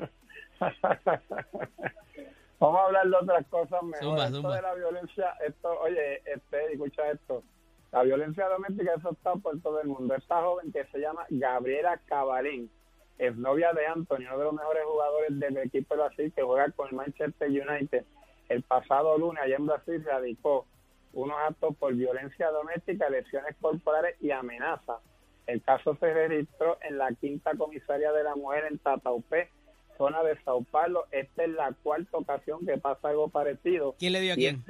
Vamos 2.60 2.80
a 2.80 2.86
hablar 2.86 3.08
de 3.08 3.16
otras 3.18 3.46
cosas 3.52 3.84
mejor. 3.84 4.04
Zumba, 4.04 4.26
esto 4.26 4.50
de 4.50 4.62
la 4.64 4.74
violencia, 4.74 5.30
esto, 5.46 5.80
oye, 5.80 6.24
este, 6.26 6.74
escucha 6.74 7.12
esto. 7.12 7.44
La 7.92 8.02
violencia 8.02 8.48
doméstica, 8.48 8.96
eso 8.98 9.12
está 9.12 9.36
por 9.36 9.62
todo 9.62 9.80
el 9.80 9.90
mundo. 9.90 10.16
Esta 10.16 10.42
joven 10.42 10.72
que 10.72 10.86
se 10.86 10.98
llama 10.98 11.24
Gabriela 11.30 12.00
Cabalín, 12.08 12.72
es 13.18 13.36
novia 13.36 13.72
de 13.74 13.86
Anthony, 13.86 14.28
uno 14.28 14.38
de 14.38 14.44
los 14.46 14.54
mejores 14.54 14.84
jugadores 14.86 15.40
del 15.40 15.58
equipo 15.58 15.96
de 15.96 16.02
Brasil 16.02 16.34
que 16.36 16.42
juega 16.42 16.72
con 16.72 16.90
el 16.90 16.96
Manchester 16.96 17.50
United. 17.50 18.04
El 18.50 18.62
pasado 18.64 19.18
lunes, 19.18 19.42
allá 19.44 19.56
en 19.56 19.66
Brasil, 19.66 20.04
radicó 20.06 20.66
unos 21.14 21.38
actos 21.48 21.76
por 21.78 21.94
violencia 21.94 22.50
doméstica, 22.52 23.10
lesiones 23.10 23.56
corporales 23.62 24.16
y 24.22 24.32
amenaza. 24.32 25.00
El 25.48 25.62
caso 25.62 25.96
se 26.00 26.14
registró 26.14 26.78
en 26.82 26.98
la 26.98 27.14
quinta 27.14 27.52
comisaría 27.56 28.12
de 28.12 28.24
la 28.24 28.36
mujer 28.36 28.66
en 28.70 28.80
Tataupé, 28.80 29.50
zona 29.98 30.24
de 30.24 30.38
Sao 30.44 30.64
Paulo. 30.64 31.06
Esta 31.12 31.44
es 31.44 31.50
la 31.50 31.74
cuarta 31.84 32.18
ocasión 32.18 32.66
que 32.66 32.78
pasa 32.78 33.10
algo 33.10 33.30
parecido. 33.30 33.96
¿Quién 33.98 34.14
le 34.14 34.22
dio 34.22 34.34
a 34.34 34.36
quién? 34.36 34.64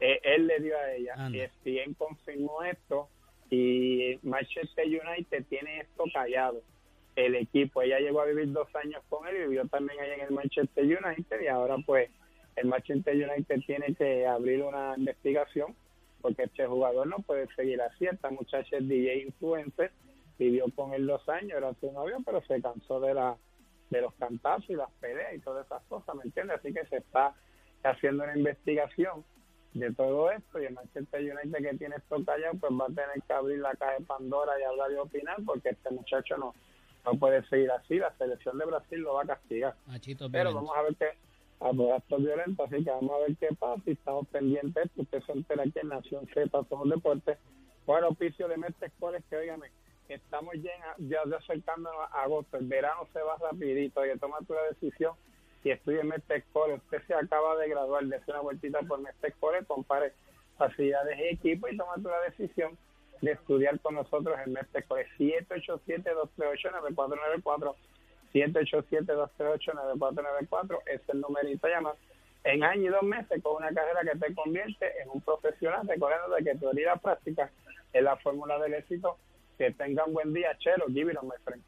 Eh, 0.00 0.20
él 0.22 0.46
le 0.46 0.60
dio 0.60 0.78
a 0.78 0.92
ella. 0.92 1.14
Anda. 1.16 1.36
Y 1.36 1.40
ESPN 1.40 1.94
confirmó 1.94 2.62
esto 2.62 3.08
y 3.50 4.18
Manchester 4.22 4.86
United 4.86 5.44
tiene 5.48 5.80
esto 5.80 6.04
callado. 6.12 6.62
El 7.20 7.34
equipo, 7.34 7.82
ella 7.82 8.00
llegó 8.00 8.22
a 8.22 8.24
vivir 8.24 8.50
dos 8.50 8.74
años 8.76 9.02
con 9.10 9.28
él 9.28 9.36
y 9.36 9.40
vivió 9.40 9.68
también 9.68 10.00
allá 10.00 10.14
en 10.14 10.20
el 10.22 10.30
Manchester 10.30 10.84
United 10.84 11.40
y 11.42 11.48
ahora 11.48 11.76
pues 11.84 12.08
el 12.56 12.66
Manchester 12.66 13.14
United 13.14 13.60
tiene 13.66 13.94
que 13.94 14.26
abrir 14.26 14.62
una 14.62 14.94
investigación 14.96 15.76
porque 16.22 16.44
este 16.44 16.66
jugador 16.66 17.06
no 17.06 17.18
puede 17.18 17.46
seguir 17.54 17.82
así. 17.82 18.06
Esta 18.06 18.30
muchacha 18.30 18.78
es 18.78 18.88
DJ 18.88 19.24
influencer, 19.24 19.90
vivió 20.38 20.64
con 20.74 20.94
él 20.94 21.06
dos 21.06 21.28
años, 21.28 21.58
era 21.58 21.74
su 21.74 21.92
novio, 21.92 22.18
pero 22.24 22.40
se 22.46 22.62
cansó 22.62 23.00
de 23.00 23.12
la 23.12 23.36
de 23.90 24.00
los 24.00 24.14
cantazos 24.14 24.70
y 24.70 24.74
las 24.74 24.90
peleas 24.92 25.34
y 25.34 25.40
todas 25.40 25.66
esas 25.66 25.82
cosas, 25.90 26.14
¿me 26.14 26.22
entiendes? 26.22 26.58
Así 26.58 26.72
que 26.72 26.86
se 26.86 26.98
está 26.98 27.34
haciendo 27.82 28.24
una 28.24 28.36
investigación 28.36 29.24
de 29.74 29.92
todo 29.92 30.30
esto 30.30 30.58
y 30.58 30.64
el 30.64 30.72
Manchester 30.72 31.20
United 31.20 31.70
que 31.70 31.76
tiene 31.76 31.96
esto 31.96 32.24
callado 32.24 32.54
pues 32.58 32.72
va 32.72 32.84
a 32.84 32.88
tener 32.88 33.22
que 33.26 33.32
abrir 33.34 33.58
la 33.58 33.74
caja 33.74 33.98
de 33.98 34.04
Pandora 34.06 34.52
y 34.58 34.62
hablar 34.62 34.90
y 34.90 34.96
opinar 34.96 35.36
porque 35.44 35.70
este 35.70 35.90
muchacho 35.90 36.38
no 36.38 36.54
no 37.04 37.18
puede 37.18 37.42
seguir 37.48 37.70
así, 37.70 37.98
la 37.98 38.16
selección 38.16 38.58
de 38.58 38.66
Brasil 38.66 39.00
lo 39.00 39.14
va 39.14 39.22
a 39.22 39.26
castigar. 39.26 39.74
Machito 39.86 40.30
Pero 40.30 40.54
vamos 40.54 40.76
a 40.76 40.82
ver 40.82 40.96
qué 40.96 41.10
a 41.60 41.72
por 41.72 41.92
actos 41.92 42.22
violentos, 42.22 42.72
así 42.72 42.82
que 42.82 42.90
vamos 42.90 43.10
a 43.12 43.18
ver 43.26 43.36
qué 43.36 43.48
pasa 43.54 43.82
y 43.86 43.92
estamos 43.92 44.26
pendientes 44.28 44.90
de. 44.94 45.02
Usted 45.02 45.22
se 45.22 45.32
entera 45.32 45.62
aquí 45.62 45.78
en 45.82 45.88
Nación 45.88 46.26
Z, 46.32 46.50
somos 46.68 46.88
deportes. 46.88 47.38
Bueno, 47.86 48.08
oficio 48.08 48.48
de 48.48 48.56
Mestre 48.56 48.88
Escoles, 48.88 49.22
que 49.28 49.36
óigame, 49.36 49.70
estamos 50.08 50.54
ya, 50.62 50.70
ya, 50.98 51.20
acercándonos 51.36 52.00
a 52.12 52.22
agosto, 52.22 52.56
el 52.56 52.66
verano 52.66 53.06
se 53.12 53.20
va 53.20 53.36
rapidito, 53.36 54.00
hay 54.00 54.12
que 54.12 54.18
tomar 54.18 54.40
una 54.48 54.62
decisión 54.70 55.14
y 55.62 55.70
estudie 55.70 56.02
Mestre 56.02 56.38
Escoles. 56.38 56.80
Usted 56.84 57.02
se 57.06 57.14
acaba 57.14 57.56
de 57.56 57.68
graduar, 57.68 58.04
dése 58.06 58.30
una 58.30 58.40
vueltita 58.40 58.80
por 58.82 59.00
Mestre 59.00 59.28
Escoles, 59.30 59.66
compare 59.66 60.14
facilidades 60.56 61.18
y 61.18 61.34
equipo 61.34 61.68
y 61.68 61.76
toma 61.76 61.94
una 61.96 62.20
decisión 62.28 62.78
de 63.20 63.32
estudiar 63.32 63.78
con 63.80 63.94
nosotros 63.94 64.38
en 64.44 64.52
Mestre 64.52 64.80
Escoles. 64.80 65.06
787-238-9494 65.18 67.74
787-238-9494 68.32 70.78
es 70.86 71.00
el 71.08 71.20
numerito 71.20 71.66
a 71.66 71.70
llamar. 71.70 71.96
En 72.44 72.62
año 72.64 72.84
y 72.84 72.88
dos 72.88 73.02
meses 73.02 73.42
con 73.42 73.56
una 73.56 73.72
carrera 73.72 74.00
que 74.02 74.16
te 74.18 74.34
convierte 74.34 75.02
en 75.02 75.10
un 75.10 75.20
profesional, 75.20 75.86
recordando 75.86 76.34
de 76.36 76.44
que 76.44 76.54
teoría 76.54 76.82
y 76.82 76.86
la 76.86 76.96
práctica 76.96 77.50
es 77.92 78.02
la 78.02 78.16
fórmula 78.16 78.58
del 78.58 78.72
éxito. 78.74 79.18
Que 79.58 79.72
tenga 79.72 80.04
un 80.04 80.14
buen 80.14 80.32
día, 80.32 80.56
Chelo, 80.58 80.86
give 80.86 81.12
it 81.12 81.18
on 81.18 81.28
my 81.28 81.34
friend. 81.44 81.62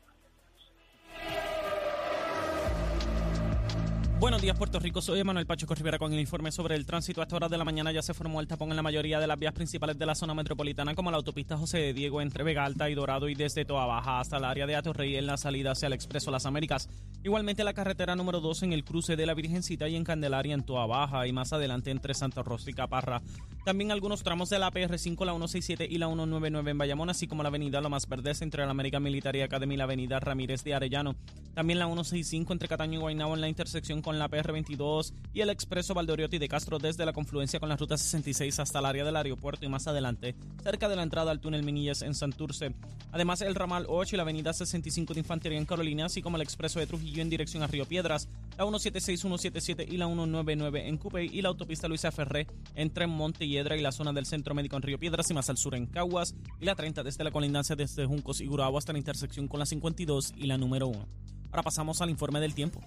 Buenos 4.23 4.41
días, 4.41 4.57
Puerto 4.57 4.79
Rico. 4.79 5.03
Soy 5.03 5.25
Manuel 5.25 5.47
Pacheco 5.47 5.75
Rivera 5.75 5.99
con 5.99 6.13
el 6.13 6.21
informe 6.21 6.53
sobre 6.53 6.77
el 6.77 6.87
tránsito. 6.87 7.21
A 7.21 7.25
esta 7.25 7.35
hora 7.35 7.49
de 7.49 7.59
la 7.59 7.65
mañana 7.65 7.91
ya 7.91 8.03
se 8.03 8.15
formó 8.15 8.41
el 8.41 8.47
tapón 8.47 8.71
en 8.71 8.77
la 8.77 8.83
mayoría 8.83 9.19
de 9.19 9.27
las 9.27 9.37
vías 9.37 9.53
principales 9.53 9.99
de 9.99 10.07
la 10.07 10.15
zona 10.15 10.33
metropolitana, 10.33 10.95
como 10.95 11.11
la 11.11 11.17
autopista 11.17 11.57
José 11.57 11.79
de 11.79 11.93
Diego 11.93 12.21
entre 12.21 12.45
Vega 12.45 12.65
Alta 12.65 12.89
y 12.89 12.95
Dorado 12.95 13.29
y 13.29 13.35
desde 13.35 13.65
Toa 13.65 13.85
Baja 13.85 14.21
hasta 14.21 14.37
el 14.37 14.45
área 14.45 14.65
de 14.65 14.77
Atorrey 14.77 15.17
en 15.17 15.27
la 15.27 15.37
salida 15.37 15.73
hacia 15.73 15.89
el 15.89 15.93
Expreso 15.95 16.31
Las 16.31 16.47
Américas. 16.47 16.89
Igualmente 17.25 17.65
la 17.65 17.75
carretera 17.75 18.15
número 18.15 18.41
2 18.41 18.63
en 18.63 18.73
el 18.73 18.85
cruce 18.85 19.17
de 19.17 19.27
la 19.27 19.35
Virgencita 19.35 19.89
y 19.89 19.97
en 19.97 20.05
Candelaria 20.05 20.55
en 20.55 20.63
Toa 20.63 20.87
Baja 20.87 21.27
y 21.27 21.33
más 21.33 21.53
adelante 21.53 21.91
entre 21.91 22.15
Santa 22.15 22.45
Rosa 22.45 22.71
y 22.71 22.75
Caparra. 22.75 23.23
También 23.65 23.91
algunos 23.91 24.23
tramos 24.23 24.51
de 24.51 24.59
la 24.59 24.71
PR5, 24.71 25.25
la 25.25 25.33
167 25.33 25.87
y 25.89 25.99
la 25.99 26.07
199 26.07 26.71
en 26.71 26.79
Bayamón, 26.79 27.11
así 27.11 27.27
como 27.27 27.43
la 27.43 27.49
avenida 27.49 27.81
Lomas 27.81 28.09
Verdes 28.09 28.43
entre 28.43 28.65
la 28.65 28.71
American 28.71 29.03
Military 29.03 29.43
Academy 29.43 29.75
y 29.75 29.79
la 29.79 29.85
avenida 29.85 30.21
Ramírez 30.21 30.63
de 30.65 30.75
Arellano. 30.75 31.15
También 31.55 31.79
la 31.79 31.87
165 31.87 32.53
entre 32.53 32.67
Cataño 32.67 32.99
y 32.99 33.03
Guaynabo 33.03 33.35
en 33.35 33.41
la 33.41 33.49
intersección 33.49 34.03
con 34.03 34.12
la 34.19 34.29
PR22 34.29 35.13
y 35.33 35.41
el 35.41 35.51
expreso 35.51 35.95
Valdoriotti 35.95 36.39
de 36.39 36.49
Castro 36.49 36.79
desde 36.79 37.07
la 37.07 37.13
confluencia 37.13 37.61
con 37.61 37.69
la 37.69 37.77
ruta 37.77 37.97
66 37.97 38.59
hasta 38.59 38.79
el 38.79 38.87
área 38.87 39.05
del 39.05 39.17
aeropuerto 39.17 39.65
y 39.65 39.69
más 39.69 39.87
adelante, 39.87 40.35
cerca 40.63 40.89
de 40.89 40.97
la 40.97 41.03
entrada 41.03 41.31
al 41.31 41.41
túnel 41.41 41.63
Minillas 41.63 42.03
en 42.03 42.15
Santurce. 42.15 42.75
Además, 43.13 43.41
el 43.43 43.55
ramal 43.55 43.87
8 43.89 44.15
y 44.15 44.19
la 44.19 44.23
avenida 44.23 44.53
65 44.53 45.15
de 45.15 45.21
Infantería 45.21 45.59
en 45.59 45.67
Carolina, 45.67 46.07
así 46.07 46.23
como 46.23 46.37
el 46.37 46.43
expreso 46.43 46.81
de 46.81 46.87
Trujillo 46.87 47.23
en 47.23 47.31
dirección 47.31 47.63
a 47.63 47.67
Río 47.67 47.87
Piedras, 47.87 48.29
la 48.57 48.65
176, 48.65 49.21
177 49.21 49.87
y 49.89 49.97
la 49.97 50.07
199 50.07 50.89
en 50.89 50.99
Cupey 50.99 51.31
y 51.33 51.43
la 51.43 51.49
autopista 51.49 51.89
Luisa 51.89 52.11
Ferré 52.11 52.47
entre 52.75 53.07
Montelledra 53.07 53.77
y 53.77 53.81
la 53.81 53.93
zona 53.93 54.13
del 54.13 54.27
Centro 54.27 54.55
Médico 54.55 54.77
en 54.77 54.83
Río 54.83 54.99
Piedras 54.99 55.31
y 55.31 55.35
más 55.35 55.51
al 55.51 55.57
sur 55.57 55.75
en 55.75 55.87
Caguas 55.87 56.35
y 56.61 56.65
la 56.65 56.75
30 56.75 57.03
desde 57.03 57.25
la 57.25 57.31
colindancia 57.31 57.77
desde 57.77 58.07
Juncos 58.07 58.41
y 58.41 58.47
Gurabo 58.47 58.79
hasta 58.79 58.93
la 58.93 58.99
intersección 58.99 59.49
con 59.49 59.61
la 59.61 59.67
52 59.67 60.33
y 60.37 60.47
la 60.47 60.59
número 60.59 60.89
1. 60.89 61.07
Ahora 61.51 61.63
pasamos 61.63 62.01
al 62.01 62.11
informe 62.11 62.41
del 62.41 62.55
tiempo. 62.55 62.81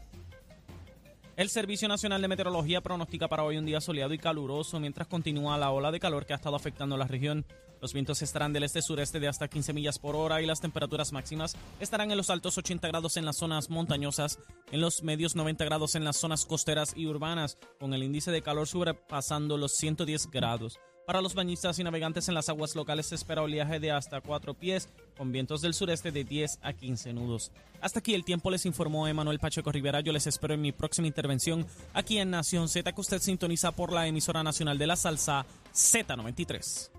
El 1.37 1.49
Servicio 1.49 1.89
Nacional 1.89 2.21
de 2.21 2.29
Meteorología 2.29 2.79
pronostica 2.79 3.27
para 3.27 3.43
hoy 3.43 3.57
un 3.57 3.65
día 3.65 3.81
soleado 3.81 4.13
y 4.13 4.17
caluroso 4.17 4.79
mientras 4.79 5.09
continúa 5.09 5.57
la 5.57 5.69
ola 5.69 5.91
de 5.91 5.99
calor 5.99 6.25
que 6.25 6.31
ha 6.31 6.37
estado 6.37 6.55
afectando 6.55 6.95
la 6.95 7.07
región. 7.07 7.45
Los 7.81 7.91
vientos 7.91 8.21
estarán 8.21 8.53
del 8.53 8.63
este-sureste 8.63 9.19
de 9.19 9.27
hasta 9.27 9.49
15 9.49 9.73
millas 9.73 9.99
por 9.99 10.15
hora 10.15 10.41
y 10.41 10.45
las 10.45 10.61
temperaturas 10.61 11.11
máximas 11.11 11.57
estarán 11.81 12.09
en 12.09 12.15
los 12.15 12.29
altos 12.29 12.57
80 12.57 12.87
grados 12.87 13.17
en 13.17 13.25
las 13.25 13.35
zonas 13.35 13.69
montañosas, 13.69 14.39
en 14.71 14.79
los 14.79 15.03
medios 15.03 15.35
90 15.35 15.65
grados 15.65 15.95
en 15.95 16.05
las 16.05 16.15
zonas 16.15 16.45
costeras 16.45 16.93
y 16.95 17.05
urbanas, 17.05 17.57
con 17.81 17.93
el 17.93 18.03
índice 18.03 18.31
de 18.31 18.41
calor 18.41 18.69
sobrepasando 18.69 19.57
los 19.57 19.73
110 19.73 20.31
grados. 20.31 20.79
Para 21.05 21.21
los 21.21 21.35
bañistas 21.35 21.77
y 21.77 21.83
navegantes 21.83 22.27
en 22.29 22.33
las 22.33 22.49
aguas 22.49 22.75
locales 22.75 23.05
se 23.05 23.15
espera 23.15 23.43
oleaje 23.43 23.79
de 23.79 23.91
hasta 23.91 24.21
4 24.21 24.55
pies, 24.55 24.89
con 25.15 25.31
vientos 25.31 25.61
del 25.61 25.75
sureste 25.75 26.11
de 26.11 26.23
10 26.23 26.59
a 26.63 26.73
15 26.73 27.13
nudos. 27.13 27.51
Hasta 27.79 27.99
aquí 27.99 28.15
el 28.15 28.25
tiempo 28.25 28.49
les 28.49 28.65
informó 28.65 29.07
Emanuel 29.07 29.37
Pacheco 29.37 29.71
Rivera. 29.71 30.01
Yo 30.01 30.11
les 30.11 30.25
espero 30.25 30.55
en 30.55 30.61
mi 30.61 30.71
próxima 30.71 31.05
intervención 31.05 31.67
aquí 31.93 32.17
en 32.17 32.31
Nación 32.31 32.67
Z, 32.67 32.91
que 32.91 33.01
usted 33.01 33.21
sintoniza 33.21 33.71
por 33.71 33.93
la 33.93 34.07
emisora 34.07 34.41
nacional 34.41 34.79
de 34.79 34.87
la 34.87 34.95
salsa 34.95 35.45
Z93. 35.75 36.89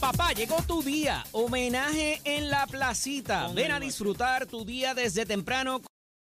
Papá, 0.00 0.32
llegó 0.32 0.62
tu 0.66 0.82
día. 0.82 1.24
Homenaje 1.32 2.22
en 2.24 2.48
la 2.48 2.66
placita. 2.66 3.48
Ven 3.48 3.70
a 3.70 3.80
disfrutar 3.80 4.46
tu 4.46 4.64
día 4.64 4.94
desde 4.94 5.26
temprano. 5.26 5.82